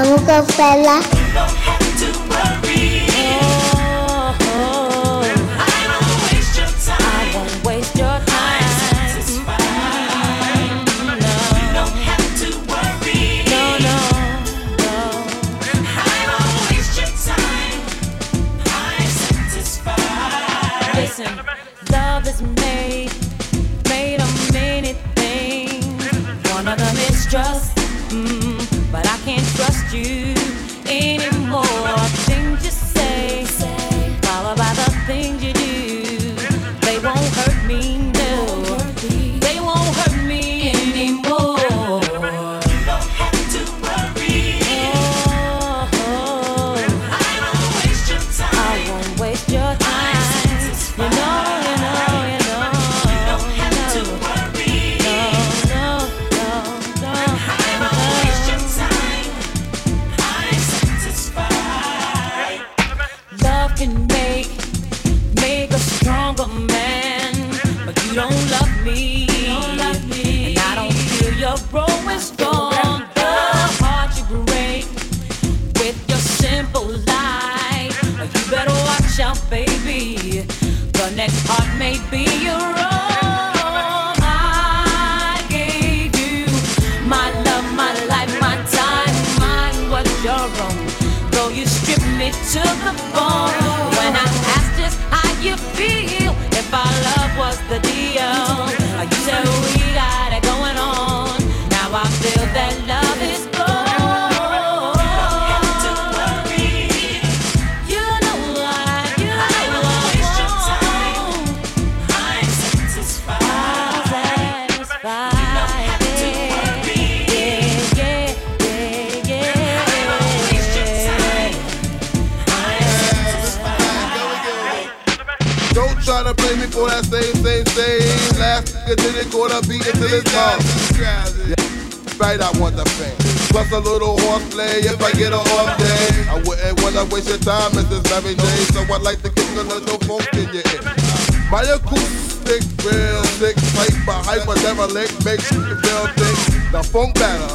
Vamos 0.00 0.20
conferir 0.20 0.84
lá. 0.84 1.87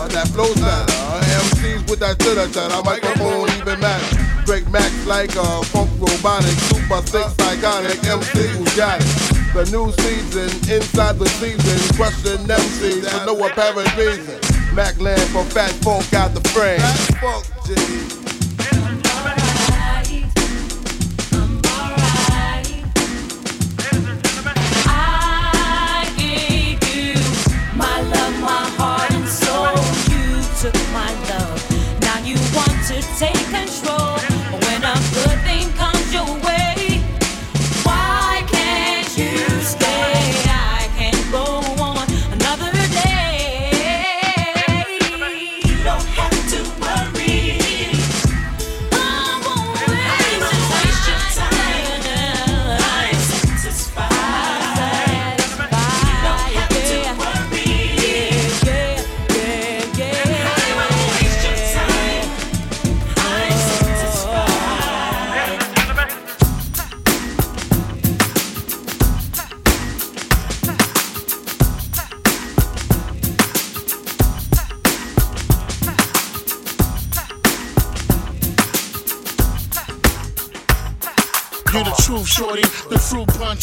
that 0.09 0.27
flows 0.29 0.55
better. 0.55 0.91
MCs 1.43 1.89
with 1.89 1.99
that 1.99 2.19
chitter 2.19 2.47
chatter, 2.51 2.81
microphone 2.83 3.49
even 3.57 3.79
matter. 3.79 4.17
Drake 4.45 4.69
Max 4.69 4.91
like 5.05 5.35
a 5.35 5.63
funk 5.71 5.89
robotic, 5.99 6.57
super 6.71 7.01
sick 7.07 7.27
psychotic 7.39 8.03
MC 8.03 8.47
who 8.57 8.65
got 8.75 8.99
it. 8.99 9.43
The 9.53 9.65
new 9.71 9.91
season, 10.03 10.49
inside 10.71 11.19
the 11.19 11.27
season, 11.37 11.95
crushing 11.95 12.45
MCs 12.47 13.05
for 13.09 13.25
no 13.25 13.45
apparent 13.45 13.95
reason. 13.95 14.39
Mac 14.75 14.99
land 14.99 15.21
for 15.29 15.43
fat 15.45 15.71
funk 15.83 16.13
out 16.13 16.33
the 16.33 16.41
frame. 16.49 16.79
Fat 16.79 17.17
funk, 17.21 17.45
G. 17.65 18.22
take 33.23 33.35
control. 33.51 33.82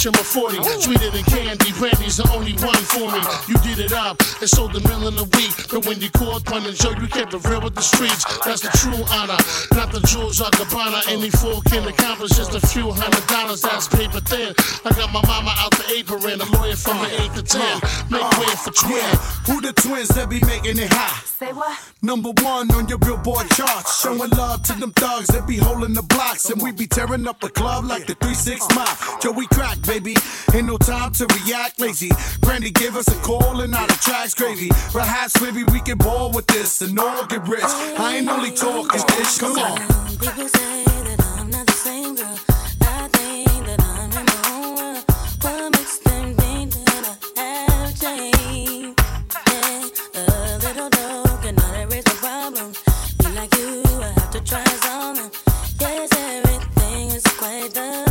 Fruit 0.00 0.12
punch, 0.12 0.16
I'm 0.16 0.20
a 0.20 0.24
40. 0.24 0.80
Sweeter 0.80 1.10
than 1.10 1.24
candy, 1.24 1.72
brandy's 1.72 2.16
the 2.16 2.28
only 2.32 2.52
one 2.54 2.82
for 2.88 3.10
me. 3.10 3.20
You 3.48 3.59
it 3.80 3.92
up 3.92 4.20
and 4.40 4.48
sold 4.48 4.76
a 4.76 4.80
million 4.88 5.16
a 5.18 5.24
week. 5.36 5.52
But 5.70 5.86
when 5.86 6.00
you 6.00 6.10
caught 6.10 6.48
one 6.50 6.64
and 6.66 6.76
show 6.76 6.90
you 6.90 7.08
kept 7.08 7.34
it 7.34 7.42
real 7.48 7.60
with 7.60 7.74
the 7.74 7.82
streets. 7.82 8.24
That's 8.44 8.60
the 8.60 8.72
true 8.76 9.02
honor, 9.10 9.40
not 9.74 9.92
the 9.92 10.00
jewels 10.06 10.40
or 10.40 10.50
Gabbana. 10.52 11.08
Any 11.08 11.30
fool 11.30 11.60
can 11.62 11.86
accomplish 11.88 12.32
just 12.32 12.54
a 12.54 12.60
few 12.60 12.92
hundred 12.92 13.26
dollars. 13.26 13.62
That's 13.62 13.88
paper 13.88 14.20
thin. 14.20 14.54
I 14.84 14.90
got 14.94 15.12
my 15.12 15.22
mama 15.26 15.52
out 15.58 15.72
the 15.72 15.86
apron, 15.96 16.40
a 16.40 16.46
lawyer 16.56 16.76
from 16.76 16.98
the 16.98 17.08
8 17.22 17.34
to 17.34 17.42
10. 17.42 17.80
Make 18.10 18.30
way 18.38 18.54
for 18.60 18.72
twin. 18.72 19.10
Who 19.48 19.60
the 19.60 19.72
twins 19.72 20.08
that 20.08 20.28
be 20.28 20.40
making 20.44 20.78
it 20.78 20.92
hot? 20.92 21.24
Say 21.24 21.52
what? 21.52 21.78
Number 22.02 22.30
one 22.42 22.70
on 22.72 22.88
your 22.88 22.98
billboard 22.98 23.48
charts. 23.50 24.02
Showing 24.02 24.30
love 24.30 24.62
to 24.64 24.72
them 24.74 24.92
thugs 24.92 25.28
that 25.28 25.46
be 25.46 25.56
holding 25.56 25.94
the 25.94 26.02
blocks. 26.02 26.50
And 26.50 26.60
we 26.60 26.72
be 26.72 26.86
tearing 26.86 27.26
up 27.26 27.40
the 27.40 27.48
club 27.48 27.84
like 27.84 28.06
the 28.06 28.14
3 28.14 28.34
6 28.34 28.74
mile. 28.74 28.96
Joey 29.20 29.46
crack, 29.46 29.80
baby. 29.82 30.14
Ain't 30.52 30.66
no 30.66 30.76
time 30.78 31.12
to 31.12 31.26
react 31.26 31.78
lazy. 31.78 32.10
Brandy 32.40 32.70
gave 32.70 32.96
us 32.96 33.06
a 33.06 33.14
call 33.22 33.60
and 33.60 33.70
now 33.70 33.86
the 33.86 33.92
track's 33.94 34.34
gravy. 34.34 34.68
Perhaps 34.90 35.40
maybe 35.40 35.62
we 35.64 35.80
can 35.80 35.96
ball 35.96 36.32
with 36.32 36.46
this 36.48 36.82
and 36.82 36.98
all 36.98 37.24
get 37.26 37.46
rich. 37.46 37.62
I 37.62 38.16
ain't 38.16 38.28
only 38.28 38.50
talking 38.50 39.00
this. 39.16 39.38
Come 39.38 39.58
on. 39.58 39.80
Not 53.22 53.34
like 53.34 53.54
you, 53.54 53.82
I 54.00 54.12
have 54.16 54.30
to 54.32 54.40
try 54.40 54.64
something. 54.64 55.30
Yes, 55.78 56.10
everything 56.12 57.10
is 57.10 57.24
quite 57.38 57.72
the 57.74 58.09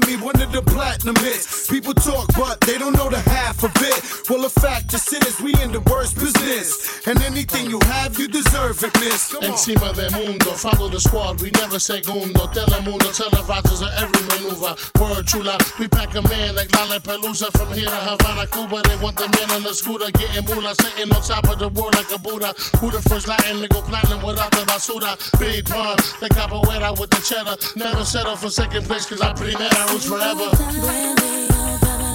Me 0.00 0.16
one 0.16 0.34
of 0.42 0.50
the 0.50 0.60
platinum 0.60 1.14
hits. 1.14 1.63
People 1.68 1.94
talk, 1.94 2.28
but 2.34 2.60
they 2.60 2.78
don't 2.78 2.92
know 2.92 3.08
the 3.08 3.20
half 3.30 3.62
of 3.64 3.72
it. 3.76 4.28
Well, 4.28 4.42
the 4.42 4.50
fact 4.50 4.90
just 4.90 5.12
is, 5.12 5.40
we 5.40 5.54
in 5.62 5.72
the 5.72 5.80
worst 5.90 6.14
business. 6.16 7.06
And 7.06 7.20
anything 7.22 7.70
you 7.70 7.80
have, 7.84 8.18
you 8.18 8.28
deserve 8.28 8.82
it, 8.84 8.92
miss. 9.00 9.32
Come 9.32 9.44
on. 9.44 9.50
Encima 9.50 9.92
del 9.94 10.10
mundo, 10.12 10.52
follow 10.52 10.88
the 10.88 11.00
squad, 11.00 11.40
we 11.40 11.50
never 11.52 11.78
segundo. 11.78 12.46
Telemundo, 12.52 13.08
televisors 13.12 13.80
are 13.80 13.92
every 13.96 14.22
maneuver. 14.28 14.76
Word 15.00 15.26
chula, 15.26 15.58
we 15.78 15.88
pack 15.88 16.14
a 16.14 16.22
man 16.22 16.54
like 16.54 16.72
Lala 16.76 17.00
Pelusa 17.00 17.50
from 17.56 17.72
here 17.72 17.88
to 17.88 18.00
Havana, 18.12 18.46
Cuba. 18.46 18.82
They 18.88 18.96
want 19.02 19.16
the 19.16 19.28
man 19.28 19.50
on 19.56 19.62
the 19.62 19.74
scooter, 19.74 20.10
getting 20.12 20.44
moolah, 20.44 20.74
sitting 20.74 21.12
on 21.12 21.22
top 21.22 21.48
of 21.48 21.58
the 21.58 21.68
world 21.68 21.94
like 21.94 22.10
a 22.12 22.18
Buddha. 22.18 22.54
Who 22.78 22.90
the 22.90 23.00
first 23.08 23.26
Latin 23.26 23.60
to 23.62 23.68
go 23.68 23.80
platinum 23.80 24.22
without 24.22 24.50
the 24.50 24.64
basura? 24.68 25.16
Big 25.38 25.64
pun, 25.64 25.96
the 26.20 26.28
capoeira 26.28 26.98
with 26.98 27.10
the 27.10 27.22
cheddar. 27.24 27.56
Never 27.76 28.04
settle 28.04 28.36
for 28.36 28.50
second 28.50 28.84
place, 28.84 29.06
cause 29.06 29.20
I 29.20 29.32
primera 29.32 29.92
roots 29.92 30.06
forever. 30.06 31.53
On 31.56 31.78
top 31.78 32.13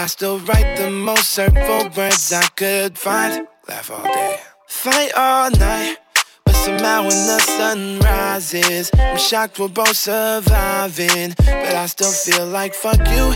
I 0.00 0.06
still 0.06 0.38
write 0.38 0.78
the 0.78 0.88
most 0.88 1.36
hurtful 1.36 1.90
words 1.94 2.32
I 2.32 2.46
could 2.56 2.96
find. 2.96 3.46
Laugh 3.68 3.90
all 3.90 4.02
day, 4.02 4.38
fight 4.66 5.12
all 5.14 5.50
night. 5.50 5.96
But 6.42 6.54
somehow 6.54 7.02
when 7.02 7.26
the 7.28 7.38
sun 7.38 7.98
rises, 7.98 8.90
I'm 8.98 9.18
shocked 9.18 9.58
we're 9.58 9.68
both 9.68 9.94
surviving. 9.94 11.34
But 11.36 11.74
I 11.74 11.84
still 11.84 12.12
feel 12.12 12.46
like 12.46 12.72
fuck 12.72 12.96
you. 13.10 13.34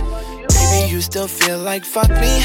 Baby, 0.48 0.90
you 0.90 1.02
still 1.02 1.28
feel 1.28 1.58
like 1.58 1.84
fuck 1.84 2.08
me. 2.08 2.40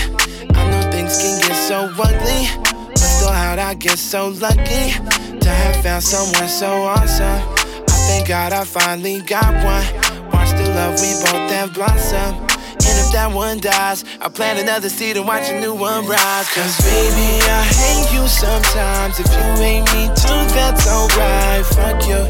I 0.53 0.69
know 0.69 0.91
things 0.91 1.17
can 1.21 1.39
get 1.39 1.55
so 1.55 1.89
ugly. 1.97 2.41
But 2.89 2.97
still, 2.97 3.31
how'd 3.31 3.57
I 3.57 3.73
get 3.75 3.97
so 3.97 4.27
lucky 4.27 4.99
to 5.39 5.49
have 5.49 5.81
found 5.81 6.03
someone 6.03 6.49
so 6.49 6.67
awesome? 6.67 7.39
I 7.87 7.97
thank 8.09 8.27
God 8.27 8.51
I 8.51 8.65
finally 8.65 9.21
got 9.21 9.53
one. 9.63 9.85
Watch 10.33 10.51
the 10.59 10.69
love 10.75 10.99
we 10.99 11.13
both 11.23 11.51
have 11.53 11.73
blossom. 11.73 12.58
And 12.87 12.95
if 12.99 13.11
that 13.11 13.31
one 13.33 13.59
dies, 13.59 14.05
I 14.21 14.29
plant 14.29 14.59
another 14.59 14.89
seed 14.89 15.17
and 15.17 15.27
watch 15.27 15.49
a 15.49 15.59
new 15.59 15.73
one 15.73 16.07
rise. 16.07 16.47
Cause 16.53 16.77
baby, 16.81 17.41
I 17.43 17.63
hate 17.63 18.13
you 18.13 18.27
sometimes. 18.27 19.19
If 19.19 19.27
you 19.27 19.45
hate 19.59 19.85
me 19.93 20.07
too, 20.15 20.41
that's 20.55 20.87
alright. 20.87 21.65
Fuck 21.65 22.07
you. 22.07 22.21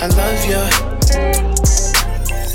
I 0.00 0.06
love 0.18 0.40
you. 0.50 0.62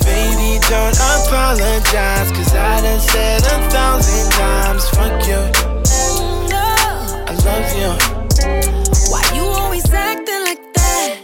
Baby, 0.03 0.59
don't 0.69 0.97
apologize. 0.97 2.31
Cause 2.31 2.53
I 2.55 2.81
done 2.81 2.99
said 2.99 3.41
a 3.41 3.69
thousand 3.69 4.31
times. 4.33 4.89
Fuck 4.89 5.27
you. 5.27 5.41
I 7.29 7.33
love 7.45 7.69
you. 7.77 7.91
Why 9.11 9.23
you 9.35 9.43
always 9.43 9.89
acting 9.93 10.43
like 10.43 10.73
that? 10.73 11.19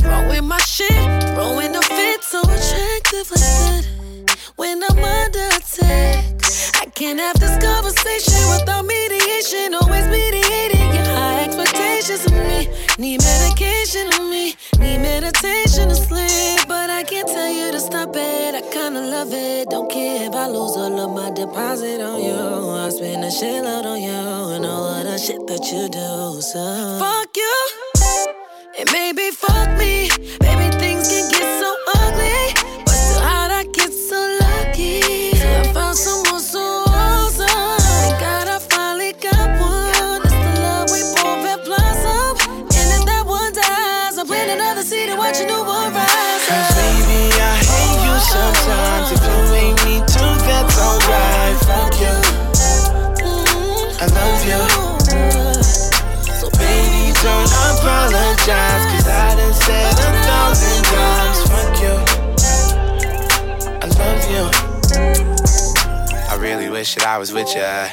Throwing 0.00 0.46
my 0.46 0.58
shit, 0.58 0.90
throwing 1.34 1.76
a 1.76 1.82
fit, 1.82 2.22
so 2.24 2.42
like 3.14 3.40
that. 3.40 3.84
When 4.56 4.82
I'm 4.82 4.98
under 4.98 5.46
attack, 5.56 6.34
I 6.82 6.86
can't 6.94 7.20
have 7.20 7.38
this 7.38 7.56
conversation 7.62 8.40
without 8.50 8.84
mediation. 8.84 9.74
Always 9.74 10.06
mediating 10.08 10.94
your 10.94 11.04
high 11.04 11.44
expectations 11.44 12.26
of 12.26 12.32
me. 12.32 12.68
Need 12.98 13.22
medication 13.22 14.06
on 14.14 14.30
me, 14.30 14.54
need 14.78 14.98
meditation 14.98 15.88
to 15.88 15.94
sleep, 15.94 16.66
but 16.68 16.90
I 16.90 17.02
can't 17.04 17.28
tell 17.28 17.48
you 17.48 17.72
to 17.72 17.80
stop 17.80 18.14
it. 18.14 18.54
I 18.54 18.62
kind 18.72 18.96
of 18.96 19.04
love 19.04 19.32
it. 19.32 19.70
Don't 19.70 19.90
care 19.90 20.28
if 20.28 20.34
I 20.34 20.46
lose 20.48 20.76
all 20.76 21.00
of 21.00 21.10
my 21.14 21.30
deposit 21.30 22.00
on 22.00 22.22
you. 22.22 22.70
I 22.70 22.88
spend 22.90 23.24
a 23.24 23.28
shitload 23.28 23.84
on 23.84 24.00
you 24.00 24.54
and 24.54 24.66
all 24.66 24.86
of 24.86 25.04
the 25.04 25.18
shit 25.18 25.46
that 25.46 25.64
you 25.72 25.88
do. 25.88 26.40
So 26.40 26.98
fuck 26.98 27.36
you. 27.36 27.54
And 28.78 28.90
maybe 28.92 29.30
fuck 29.30 29.78
me. 29.78 30.08
Baby, 30.40 30.68
things 30.78 31.08
can 31.08 31.30
get 31.30 31.33
apologize. 57.84 58.84
Cause 58.92 59.08
I 59.08 59.36
done 59.36 59.54
said 59.54 59.92
a 59.92 60.10
thousand 60.24 60.84
times. 60.94 61.38
Fuck 61.50 61.74
you. 61.84 61.96
I 63.82 63.86
love 64.00 64.22
you. 64.32 64.44
I 66.30 66.34
really 66.36 66.70
wish 66.70 66.94
that 66.94 67.06
I 67.06 67.18
was 67.18 67.32
with 67.32 67.54
ya. 67.54 67.88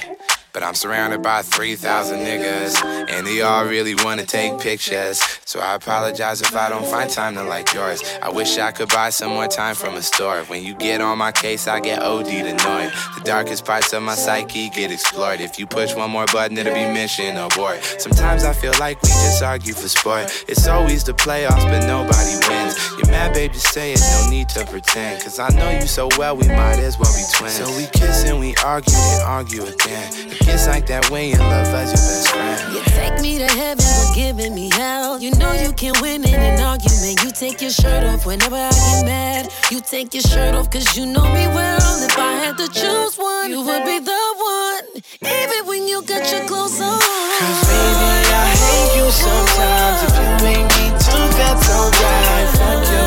But 0.53 0.63
I'm 0.63 0.75
surrounded 0.75 1.21
by 1.21 1.43
3,000 1.43 2.19
niggas, 2.19 3.09
and 3.09 3.25
they 3.25 3.41
all 3.41 3.65
really 3.65 3.95
wanna 3.95 4.25
take 4.25 4.59
pictures. 4.59 5.21
So 5.45 5.59
I 5.59 5.75
apologize 5.75 6.41
if 6.41 6.55
I 6.55 6.67
don't 6.67 6.85
find 6.85 7.09
time 7.09 7.35
to 7.35 7.43
like 7.43 7.73
yours. 7.73 8.03
I 8.21 8.29
wish 8.29 8.57
I 8.57 8.71
could 8.71 8.89
buy 8.89 9.11
some 9.11 9.31
more 9.31 9.47
time 9.47 9.75
from 9.75 9.95
a 9.95 10.01
store. 10.01 10.41
When 10.47 10.63
you 10.63 10.75
get 10.75 10.99
on 10.99 11.17
my 11.17 11.31
case, 11.31 11.67
I 11.67 11.79
get 11.79 12.01
OD'd 12.01 12.27
annoyed. 12.27 12.91
The 13.15 13.21
darkest 13.23 13.65
parts 13.65 13.93
of 13.93 14.03
my 14.03 14.15
psyche 14.15 14.69
get 14.69 14.91
explored. 14.91 15.39
If 15.39 15.57
you 15.57 15.67
push 15.67 15.95
one 15.95 16.11
more 16.11 16.25
button, 16.27 16.57
it'll 16.57 16.73
be 16.73 16.85
mission 16.85 17.37
abort. 17.37 17.83
Sometimes 17.99 18.43
I 18.43 18.53
feel 18.53 18.73
like 18.79 19.01
we 19.03 19.09
just 19.09 19.41
argue 19.41 19.73
for 19.73 19.87
sport. 19.87 20.43
It's 20.49 20.67
always 20.67 21.03
the 21.03 21.13
playoffs, 21.13 21.63
but 21.63 21.87
nobody 21.87 22.35
wins. 22.49 22.75
You're 22.97 23.07
mad, 23.07 23.33
just 23.53 23.73
say 23.73 23.93
it, 23.93 24.01
no 24.01 24.29
need 24.29 24.49
to 24.49 24.65
pretend. 24.65 25.23
Cause 25.23 25.39
I 25.39 25.49
know 25.49 25.69
you 25.69 25.87
so 25.87 26.09
well, 26.17 26.35
we 26.35 26.47
might 26.47 26.79
as 26.79 26.97
well 26.99 27.13
be 27.13 27.23
twins. 27.33 27.55
So 27.55 27.65
we 27.77 27.87
kiss 27.87 28.25
and 28.25 28.39
we 28.39 28.55
argue, 28.63 28.91
then 28.93 29.21
argue 29.25 29.63
again. 29.63 30.40
It 30.41 30.45
gets 30.47 30.65
like 30.65 30.87
that 30.87 31.11
way 31.11 31.29
you 31.29 31.37
love 31.37 31.67
as 31.69 31.93
your 31.93 32.01
best 32.01 32.29
friend. 32.33 32.73
You 32.73 32.81
take 32.97 33.21
me 33.21 33.37
to 33.37 33.45
heaven 33.45 33.85
for 33.85 34.15
giving 34.15 34.55
me 34.55 34.71
hell. 34.73 35.21
You 35.21 35.29
know 35.37 35.53
you 35.53 35.71
can 35.71 35.93
win 36.01 36.25
in 36.25 36.33
an 36.33 36.59
argument. 36.59 37.21
You 37.23 37.29
take 37.29 37.61
your 37.61 37.69
shirt 37.69 38.03
off 38.09 38.25
whenever 38.25 38.55
I 38.55 38.71
get 38.71 39.05
mad. 39.05 39.53
You 39.69 39.81
take 39.81 40.15
your 40.15 40.23
shirt 40.23 40.55
off 40.55 40.71
cause 40.71 40.97
you 40.97 41.05
know 41.05 41.21
me 41.29 41.45
well. 41.53 41.77
If 42.03 42.17
I 42.17 42.33
had 42.41 42.57
to 42.57 42.67
choose 42.73 43.17
one, 43.17 43.51
you 43.51 43.61
would 43.61 43.85
be 43.85 43.99
the 43.99 44.23
one. 44.41 44.85
Even 45.21 45.67
when 45.69 45.87
you 45.87 46.01
got 46.01 46.25
your 46.33 46.41
clothes 46.49 46.81
on. 46.81 46.97
Cause 46.97 47.61
baby, 47.69 48.33
I 48.33 48.49
hate 48.65 48.97
you 48.97 49.05
sometimes. 49.13 50.09
If 50.09 50.17
you 50.17 50.25
hate 50.41 50.69
me 50.73 50.89
too, 51.05 51.25
that's 51.37 51.69
alright. 51.69 52.49
Fuck 52.57 52.81
you. 52.89 53.05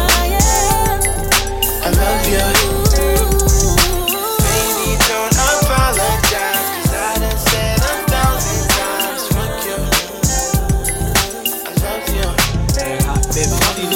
I 1.82 1.91
love 1.99 2.28
you. 2.30 2.64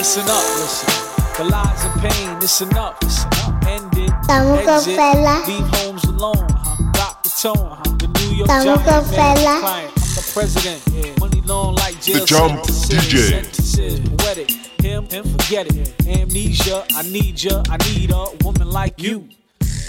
Listen 0.09 0.31
up, 0.31 0.43
listen. 0.57 0.89
For 1.35 1.45
lies 1.45 1.85
and 1.85 2.01
pain, 2.01 2.41
listen 2.41 2.75
up, 2.79 3.03
listen 3.03 3.29
up. 3.45 3.67
End 3.67 3.99
it, 3.99 4.11
Estamos 4.23 4.65
con 4.65 4.75
exit, 4.79 4.97
Fela. 4.97 5.47
leave 5.47 5.69
homes 5.77 6.05
alone, 6.05 6.47
huh? 6.49 6.93
Rock 6.99 7.23
the 7.23 7.29
tone, 7.29 7.69
huh? 7.69 7.83
The 7.99 8.09
New 8.09 8.37
York 8.37 8.49
Estamos 8.49 8.65
Giants, 8.65 8.85
con 8.85 9.17
man, 9.17 9.37
Fela. 9.37 9.61
client. 9.61 9.93
I'm 9.93 10.15
the 10.15 10.31
president, 10.33 10.83
yeah. 10.95 11.15
Money 11.21 11.41
long 11.43 11.75
like 11.75 12.01
jail 12.01 12.25
Jump 12.25 12.65
sentences, 12.65 13.13
DJ. 13.13 13.29
sentences, 13.29 14.01
poetic. 14.17 14.51
Him, 14.81 15.05
him, 15.11 15.25
forget 15.25 15.67
it. 15.75 15.95
Amnesia, 16.07 16.85
I 16.97 17.03
need 17.03 17.43
ya, 17.43 17.63
I 17.69 17.77
need 17.93 18.11
a 18.11 18.25
woman 18.45 18.71
like 18.71 19.03
you. 19.03 19.29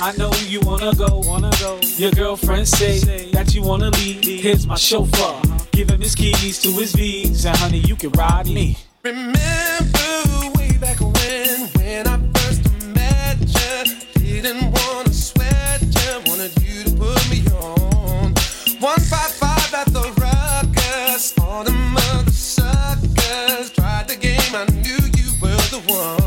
I 0.02 0.12
know 0.18 0.32
you 0.48 0.60
wanna 0.62 0.94
go, 0.96 1.22
wanna 1.26 1.52
go. 1.62 1.80
Your 1.98 2.12
girlfriend 2.12 2.68
say 2.68 3.00
that 3.32 3.56
you 3.56 3.62
wanna 3.62 3.90
leave. 3.92 4.24
Here's 4.42 4.68
my 4.68 4.76
chauffeur. 4.76 5.40
Give 5.72 5.90
him 5.90 6.02
his 6.02 6.14
keys 6.14 6.62
to 6.64 6.72
his 6.74 6.94
V's, 6.94 7.46
and 7.46 7.56
honey, 7.56 7.80
you 7.80 7.96
can 7.96 8.12
ride 8.12 8.48
me. 8.48 8.78
Remember 9.02 10.52
way 10.58 10.76
back 10.78 11.00
when, 11.00 11.70
when 11.78 12.06
I 12.06 12.20
first 12.34 12.70
met 12.94 13.40
you, 13.40 14.42
didn't 14.42 14.72
wanna 14.72 15.14
sweat 15.14 15.82
you, 15.82 16.22
wanted 16.26 16.52
you 16.62 16.84
to 16.84 16.92
put 16.98 17.30
me 17.30 17.42
on. 17.62 18.34
One 18.82 19.00
five 19.00 19.32
five 19.32 19.74
at 19.74 19.88
the 19.94 20.04
ruckus, 20.20 21.34
all 21.40 21.64
the 21.64 21.72
mother 21.72 22.30
suckers 22.32 23.72
tried 23.72 24.10
the 24.10 24.18
game. 24.20 24.54
I 24.54 24.66
knew 24.66 25.00
you 25.16 25.32
were 25.42 25.56
the 25.72 25.82
one. 25.88 26.19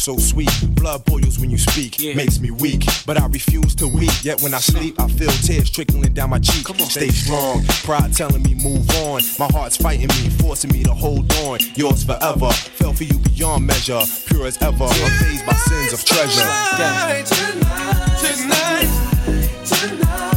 So 0.00 0.16
sweet. 0.16 0.50
Blood 0.70 1.04
boils 1.04 1.38
when 1.38 1.50
you 1.50 1.58
speak, 1.58 2.00
makes 2.16 2.40
me 2.40 2.50
weak, 2.50 2.84
but 3.06 3.20
I 3.20 3.26
refuse 3.26 3.74
to 3.76 3.86
weep. 3.86 4.10
Yet 4.22 4.40
when 4.40 4.54
I 4.54 4.58
sleep, 4.58 4.98
I 4.98 5.06
feel 5.08 5.30
tears 5.30 5.70
trickling 5.70 6.14
down 6.14 6.30
my 6.30 6.38
cheek. 6.38 6.66
Stay 6.78 7.08
strong, 7.08 7.62
pride 7.84 8.14
telling 8.14 8.42
me 8.42 8.54
move 8.54 8.88
on. 9.02 9.20
My 9.38 9.46
heart's 9.52 9.76
fighting 9.76 10.08
me, 10.08 10.30
forcing 10.40 10.72
me 10.72 10.82
to 10.84 10.94
hold 10.94 11.30
on. 11.44 11.58
Yours 11.74 12.02
forever, 12.02 12.50
fell 12.50 12.94
for 12.94 13.04
you 13.04 13.18
beyond 13.18 13.66
measure, 13.66 14.00
pure 14.26 14.46
as 14.46 14.56
ever, 14.62 14.86
unfazed 14.86 15.46
by 15.46 15.52
sins 15.52 15.92
of 15.92 16.04
treasure. 16.04 16.40
Tonight, 16.40 17.26
tonight, 17.26 18.16
tonight, 18.20 18.88
let's 19.28 20.29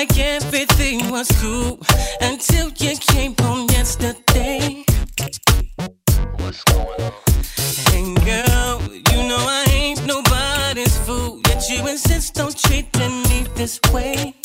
like 0.00 0.18
everything 0.18 1.10
was 1.10 1.28
cool 1.42 1.78
until 2.22 2.70
you 2.78 2.96
came 2.96 3.34
home 3.38 3.66
yesterday. 3.68 4.82
What's 6.38 6.64
going 6.64 7.02
on? 7.02 7.12
And 7.92 8.16
girl, 8.24 8.80
you 9.12 9.28
know 9.28 9.44
I 9.58 9.66
ain't 9.70 10.06
nobody's 10.06 10.96
fool, 11.04 11.42
yet 11.48 11.68
you 11.68 11.86
insist 11.86 12.40
on 12.40 12.52
treating 12.54 13.22
me 13.24 13.44
this 13.56 13.78
way. 13.92 14.39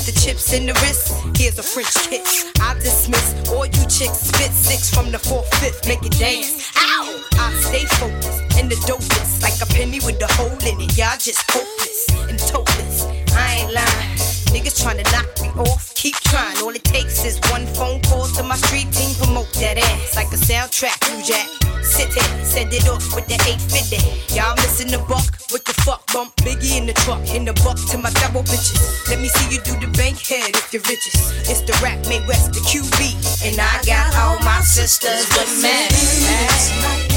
with 0.00 0.14
the 0.14 0.20
chips 0.20 0.52
in 0.52 0.66
the 0.66 0.72
wrist. 0.74 1.12
Here's 1.36 1.58
a 1.58 1.62
French 1.62 1.92
kiss. 2.08 2.52
I 2.60 2.74
dismiss 2.74 3.34
all 3.50 3.66
you 3.66 3.82
chicks. 3.88 4.20
Spit 4.28 4.52
six 4.52 4.92
from 4.92 5.10
the 5.12 5.18
fourth, 5.18 5.52
fifth, 5.56 5.86
make 5.86 6.02
it 6.04 6.18
dance. 6.18 6.70
Ow! 6.76 7.24
I 7.34 7.52
stay 7.60 7.84
focused 7.96 8.58
in 8.58 8.68
the 8.68 8.76
dopest, 8.88 9.42
like 9.42 9.60
a 9.60 9.66
penny 9.72 10.00
with 10.00 10.22
a 10.22 10.32
hole 10.34 10.52
in 10.66 10.80
it. 10.80 10.96
Y'all 10.96 11.18
just 11.18 11.42
hopeless 11.50 12.06
and 12.28 12.38
topless. 12.38 13.04
I 13.34 13.62
ain't 13.62 13.74
lying. 13.74 14.09
Niggas 14.50 14.82
trying 14.82 15.02
to 15.02 15.06
knock 15.12 15.30
me 15.40 15.48
off, 15.70 15.94
keep 15.94 16.14
trying. 16.26 16.56
All 16.58 16.74
it 16.74 16.84
takes 16.84 17.24
is 17.24 17.38
one 17.50 17.66
phone 17.66 18.02
call 18.02 18.26
to 18.26 18.42
my 18.42 18.56
street 18.56 18.90
team. 18.92 19.14
Promote 19.14 19.50
that 19.62 19.78
ass 19.78 20.16
like 20.16 20.26
a 20.32 20.40
soundtrack, 20.40 20.98
you 21.06 21.22
jack. 21.22 21.46
Sit 21.82 22.10
there, 22.14 22.44
send 22.44 22.72
it 22.74 22.88
off 22.88 23.14
with 23.14 23.26
the 23.26 23.34
850. 23.34 24.34
Y'all 24.34 24.54
missing 24.56 24.90
the 24.90 24.98
buck 25.06 25.26
with 25.52 25.64
the 25.64 25.74
fuck 25.82 26.04
bump. 26.12 26.34
Biggie 26.42 26.78
in 26.78 26.86
the 26.86 26.94
truck, 27.06 27.22
in 27.34 27.44
the 27.44 27.54
buck 27.62 27.78
to 27.90 27.98
my 27.98 28.10
double 28.18 28.42
bitches. 28.42 29.08
Let 29.08 29.20
me 29.20 29.28
see 29.28 29.54
you 29.54 29.60
do 29.62 29.78
the 29.78 29.90
bank 29.96 30.18
head 30.18 30.50
if 30.50 30.72
you're 30.72 30.82
richest. 30.82 31.50
It's 31.50 31.62
the 31.62 31.78
rap, 31.82 31.98
Midwest, 32.06 32.50
West, 32.50 32.52
the 32.52 32.60
QB. 32.66 33.46
And 33.46 33.60
I 33.60 33.80
got 33.86 34.14
all 34.18 34.38
my 34.44 34.60
sisters 34.60 35.26
with 35.38 35.62
me. 35.62 37.09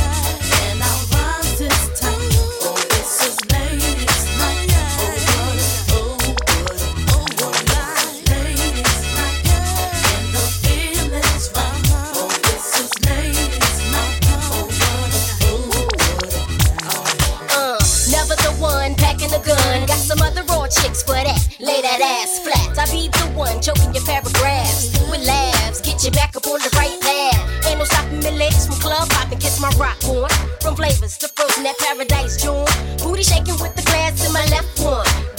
chicks 20.81 21.03
for 21.03 21.13
that. 21.13 21.39
Lay 21.59 21.81
that 21.81 22.01
ass 22.01 22.39
flat. 22.39 22.77
I 22.77 22.85
be 22.91 23.07
the 23.07 23.25
one 23.37 23.61
choking 23.61 23.93
your 23.93 24.03
paragraphs 24.05 24.97
with 25.09 25.25
laughs. 25.25 25.81
Get 25.81 26.03
you 26.03 26.11
back 26.11 26.35
up 26.35 26.47
on 26.47 26.59
the 26.59 26.71
right 26.75 26.97
path. 27.01 27.67
Ain't 27.67 27.79
no 27.79 27.85
stopping 27.85 28.19
me 28.19 28.31
legs 28.37 28.65
from 28.65 28.77
club 28.77 29.07
hopping. 29.11 29.39
Kiss 29.39 29.59
my 29.59 29.69
rock 29.77 29.97
on. 30.05 30.29
From 30.61 30.75
flavors 30.75 31.17
to 31.19 31.27
frozen 31.29 31.63
that 31.63 31.77
paradise, 31.77 32.41
June. 32.41 32.65
Booty 32.99 33.23
shaking 33.23 33.57
with 33.61 33.75
the 33.75 33.83
glass 33.83 34.25
in 34.25 34.33
my 34.33 34.45
left 34.47 34.79
one 34.79 35.32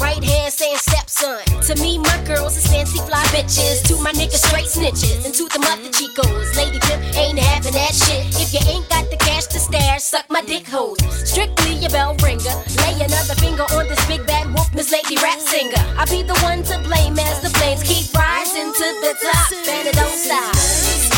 saying 0.55 0.79
stepson. 0.79 1.43
To 1.67 1.75
me, 1.83 1.99
my 1.99 2.19
girls 2.25 2.57
is 2.57 2.67
fancy 2.71 2.99
fly 2.99 3.23
bitches. 3.35 3.83
To 3.89 3.99
my 4.01 4.13
niggas, 4.13 4.47
straight 4.47 4.71
snitches. 4.71 5.27
And 5.27 5.35
to 5.35 5.49
them 5.51 5.63
mother 5.63 5.91
chicos, 5.91 6.55
Lady 6.57 6.79
Pimp 6.79 7.03
ain't 7.19 7.39
having 7.39 7.75
that 7.75 7.95
shit. 7.95 8.23
If 8.39 8.55
you 8.55 8.63
ain't 8.71 8.89
got 8.89 9.11
the 9.11 9.17
cash 9.17 9.47
to 9.51 9.59
stash, 9.59 10.03
suck 10.03 10.27
my 10.31 10.43
dick 10.43 10.67
holes. 10.67 10.99
Strictly 11.29 11.85
a 11.85 11.91
bell 11.91 12.15
ringer. 12.23 12.55
Lay 12.87 12.95
another 13.03 13.35
finger 13.43 13.67
on 13.75 13.89
this 13.89 14.03
big 14.07 14.25
bad 14.27 14.47
wolf, 14.55 14.73
Miss 14.75 14.93
Lady 14.93 15.17
Rap 15.17 15.41
Singer. 15.41 15.83
I 15.99 16.07
be 16.07 16.23
the 16.23 16.39
one 16.47 16.63
to 16.71 16.79
blame 16.87 17.19
as 17.19 17.41
the 17.43 17.51
flames 17.59 17.83
keep 17.83 18.15
rising 18.15 18.71
to 18.73 18.87
the 19.03 19.13
top. 19.23 19.51
And 19.67 19.89
it 19.89 19.95
don't 19.95 20.15
stop. 20.15 21.14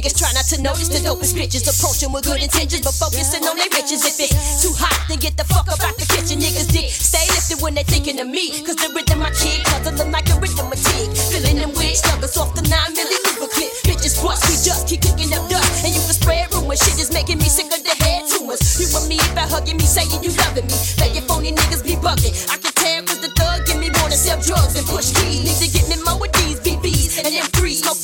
niggas 0.00 0.16
try 0.16 0.32
not 0.32 0.48
to 0.48 0.56
notice 0.64 0.88
the 0.88 0.96
dopest 1.04 1.36
bitches 1.36 1.68
approaching 1.68 2.08
with 2.08 2.24
good 2.24 2.40
intentions, 2.40 2.80
but 2.80 2.96
focusing 2.96 3.44
on 3.44 3.52
their 3.60 3.68
riches. 3.76 4.00
If 4.00 4.16
it's 4.16 4.64
too 4.64 4.72
hot, 4.72 4.96
then 5.12 5.20
get 5.20 5.36
the 5.36 5.44
fuck 5.44 5.68
up 5.68 5.76
out 5.84 5.92
the 6.00 6.08
kitchen. 6.08 6.40
Niggas 6.40 6.72
dick 6.72 6.88
stay 6.88 7.28
lifted 7.36 7.60
when 7.60 7.76
they 7.76 7.84
thinking 7.84 8.16
of 8.16 8.24
me, 8.24 8.48
cause 8.64 8.80
the 8.80 8.88
rhythm 8.96 9.20
I 9.20 9.28
kick, 9.36 9.60
cause 9.68 9.84
I 9.84 9.92
look 9.92 10.08
like 10.08 10.24
a 10.32 10.40
rhythm 10.40 10.72
of 10.72 10.80
tick. 10.80 11.12
Filling 11.28 11.60
them 11.60 11.76
with 11.76 12.00
snuggles 12.00 12.32
off 12.40 12.56
the 12.56 12.64
9 12.64 12.72
milli 12.96 13.18
clip. 13.52 13.72
Bitches 13.84 14.16
bust, 14.24 14.48
we 14.48 14.56
just 14.56 14.88
keep 14.88 15.04
kicking 15.04 15.36
up 15.36 15.44
dust, 15.52 15.84
and 15.84 15.92
you 15.92 16.00
can 16.00 16.16
spread 16.16 16.48
rumors. 16.56 16.80
Shit 16.80 16.96
is 16.96 17.12
making 17.12 17.36
me 17.36 17.52
sick 17.52 17.68
of 17.68 17.84
the 17.84 17.92
head 18.00 18.24
tumors. 18.24 18.80
You 18.80 18.88
and 18.96 19.04
me 19.04 19.20
about 19.28 19.52
hugging 19.52 19.76
me, 19.76 19.84
saying 19.84 20.24
you 20.24 20.32
loving 20.48 20.64
me. 20.64 20.76
Let 20.96 21.12
your 21.12 21.28
phony 21.28 21.52
niggas 21.52 21.84
be 21.84 22.00
bugging. 22.00 22.32
I 22.48 22.56
can 22.56 22.72
tell 22.72 23.04
cause 23.04 23.20
the 23.20 23.28
thug 23.36 23.68
give 23.68 23.76
me 23.76 23.92
more 24.00 24.08
to 24.08 24.16
sell 24.16 24.40
drugs 24.40 24.80
and 24.80 24.86
push 24.88 25.12
keys. 25.12 25.44
Need 25.44 25.60
to 25.60 25.68
get 25.68 25.84
me 25.92 26.00
more 26.08 26.16
with 26.16 26.32
these 26.40 26.56
BBs 26.64 27.20
and 27.20 27.36
M3s 27.36 27.99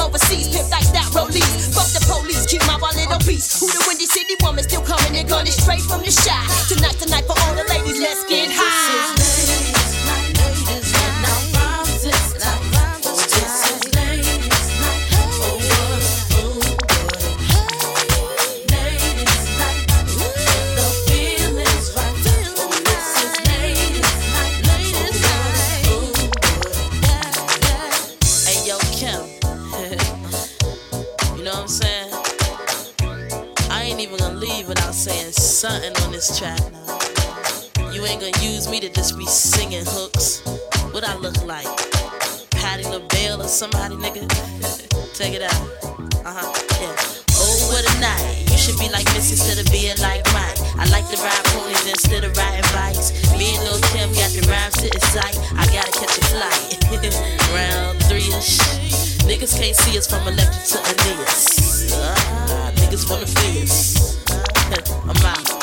overseas, 0.00 0.48
pimp 0.48 0.70
like 0.70 0.88
that 0.96 1.08
rollies. 1.12 1.70
Fuck 1.76 1.88
the 1.92 2.02
police, 2.08 2.46
keep 2.46 2.64
my 2.66 2.76
wallet 2.80 3.08
obese. 3.12 3.60
Who 3.60 3.68
the 3.68 3.84
Windy 3.86 4.06
City 4.06 4.34
woman 4.42 4.64
still 4.64 4.82
coming 4.82 5.16
and 5.16 5.28
gunning 5.28 5.52
straight 5.52 5.82
from 5.82 6.00
the 6.00 6.10
shot. 6.10 6.48
Tonight, 6.68 6.96
tonight 6.98 7.24
for 7.28 7.36
all 7.44 7.54
the 7.54 7.64
ladies, 7.68 8.00
let's 8.00 8.24
get 8.24 8.48
high. 8.50 8.69
Something 35.60 35.92
on 36.04 36.10
this 36.10 36.38
track 36.38 36.56
now. 36.72 37.92
You 37.92 38.00
ain't 38.06 38.24
gonna 38.24 38.32
use 38.40 38.64
me 38.70 38.80
to 38.80 38.88
just 38.88 39.18
be 39.18 39.26
singing 39.26 39.84
hooks. 39.84 40.40
What 40.96 41.04
I 41.04 41.14
look 41.20 41.36
like? 41.44 41.68
Patti 42.48 42.88
LaBelle 42.88 43.44
or 43.44 43.46
somebody, 43.46 43.94
nigga? 43.96 44.24
Take 45.12 45.36
it 45.36 45.44
out. 45.44 45.60
Uh 46.24 46.32
huh. 46.32 46.48
Yeah. 46.80 46.96
Oh, 47.36 47.76
what 47.76 47.84
a 47.84 48.00
night. 48.00 48.48
You 48.48 48.56
should 48.56 48.80
be 48.80 48.88
like 48.88 49.04
Missy 49.12 49.36
instead 49.36 49.60
of 49.60 49.68
being 49.68 50.00
like 50.00 50.24
mine. 50.32 50.56
I 50.80 50.88
like 50.88 51.04
to 51.12 51.20
ride 51.20 51.44
ponies 51.52 51.84
instead 51.84 52.24
of 52.24 52.32
riding 52.40 52.64
bikes. 52.72 53.12
Me 53.36 53.52
and 53.52 53.60
Lil 53.68 53.84
Kim 53.92 54.08
got 54.16 54.32
the 54.32 54.40
rhymes 54.48 54.80
sitting 54.80 55.04
sight. 55.12 55.36
I 55.60 55.68
gotta 55.68 55.92
catch 55.92 56.16
a 56.16 56.24
flight. 56.32 56.72
Round 57.52 58.00
three 58.08 58.32
ish. 58.32 58.56
Niggas 59.28 59.60
can't 59.60 59.76
see 59.76 59.98
us 59.98 60.08
from 60.08 60.24
electric 60.24 60.64
to 60.72 60.80
Aeneas. 60.88 61.92
Ah, 62.00 62.72
niggas 62.80 63.04
wanna 63.12 63.28
feel 63.28 63.68
us. 63.68 64.19
I'm 64.72 65.26
out. 65.26 65.59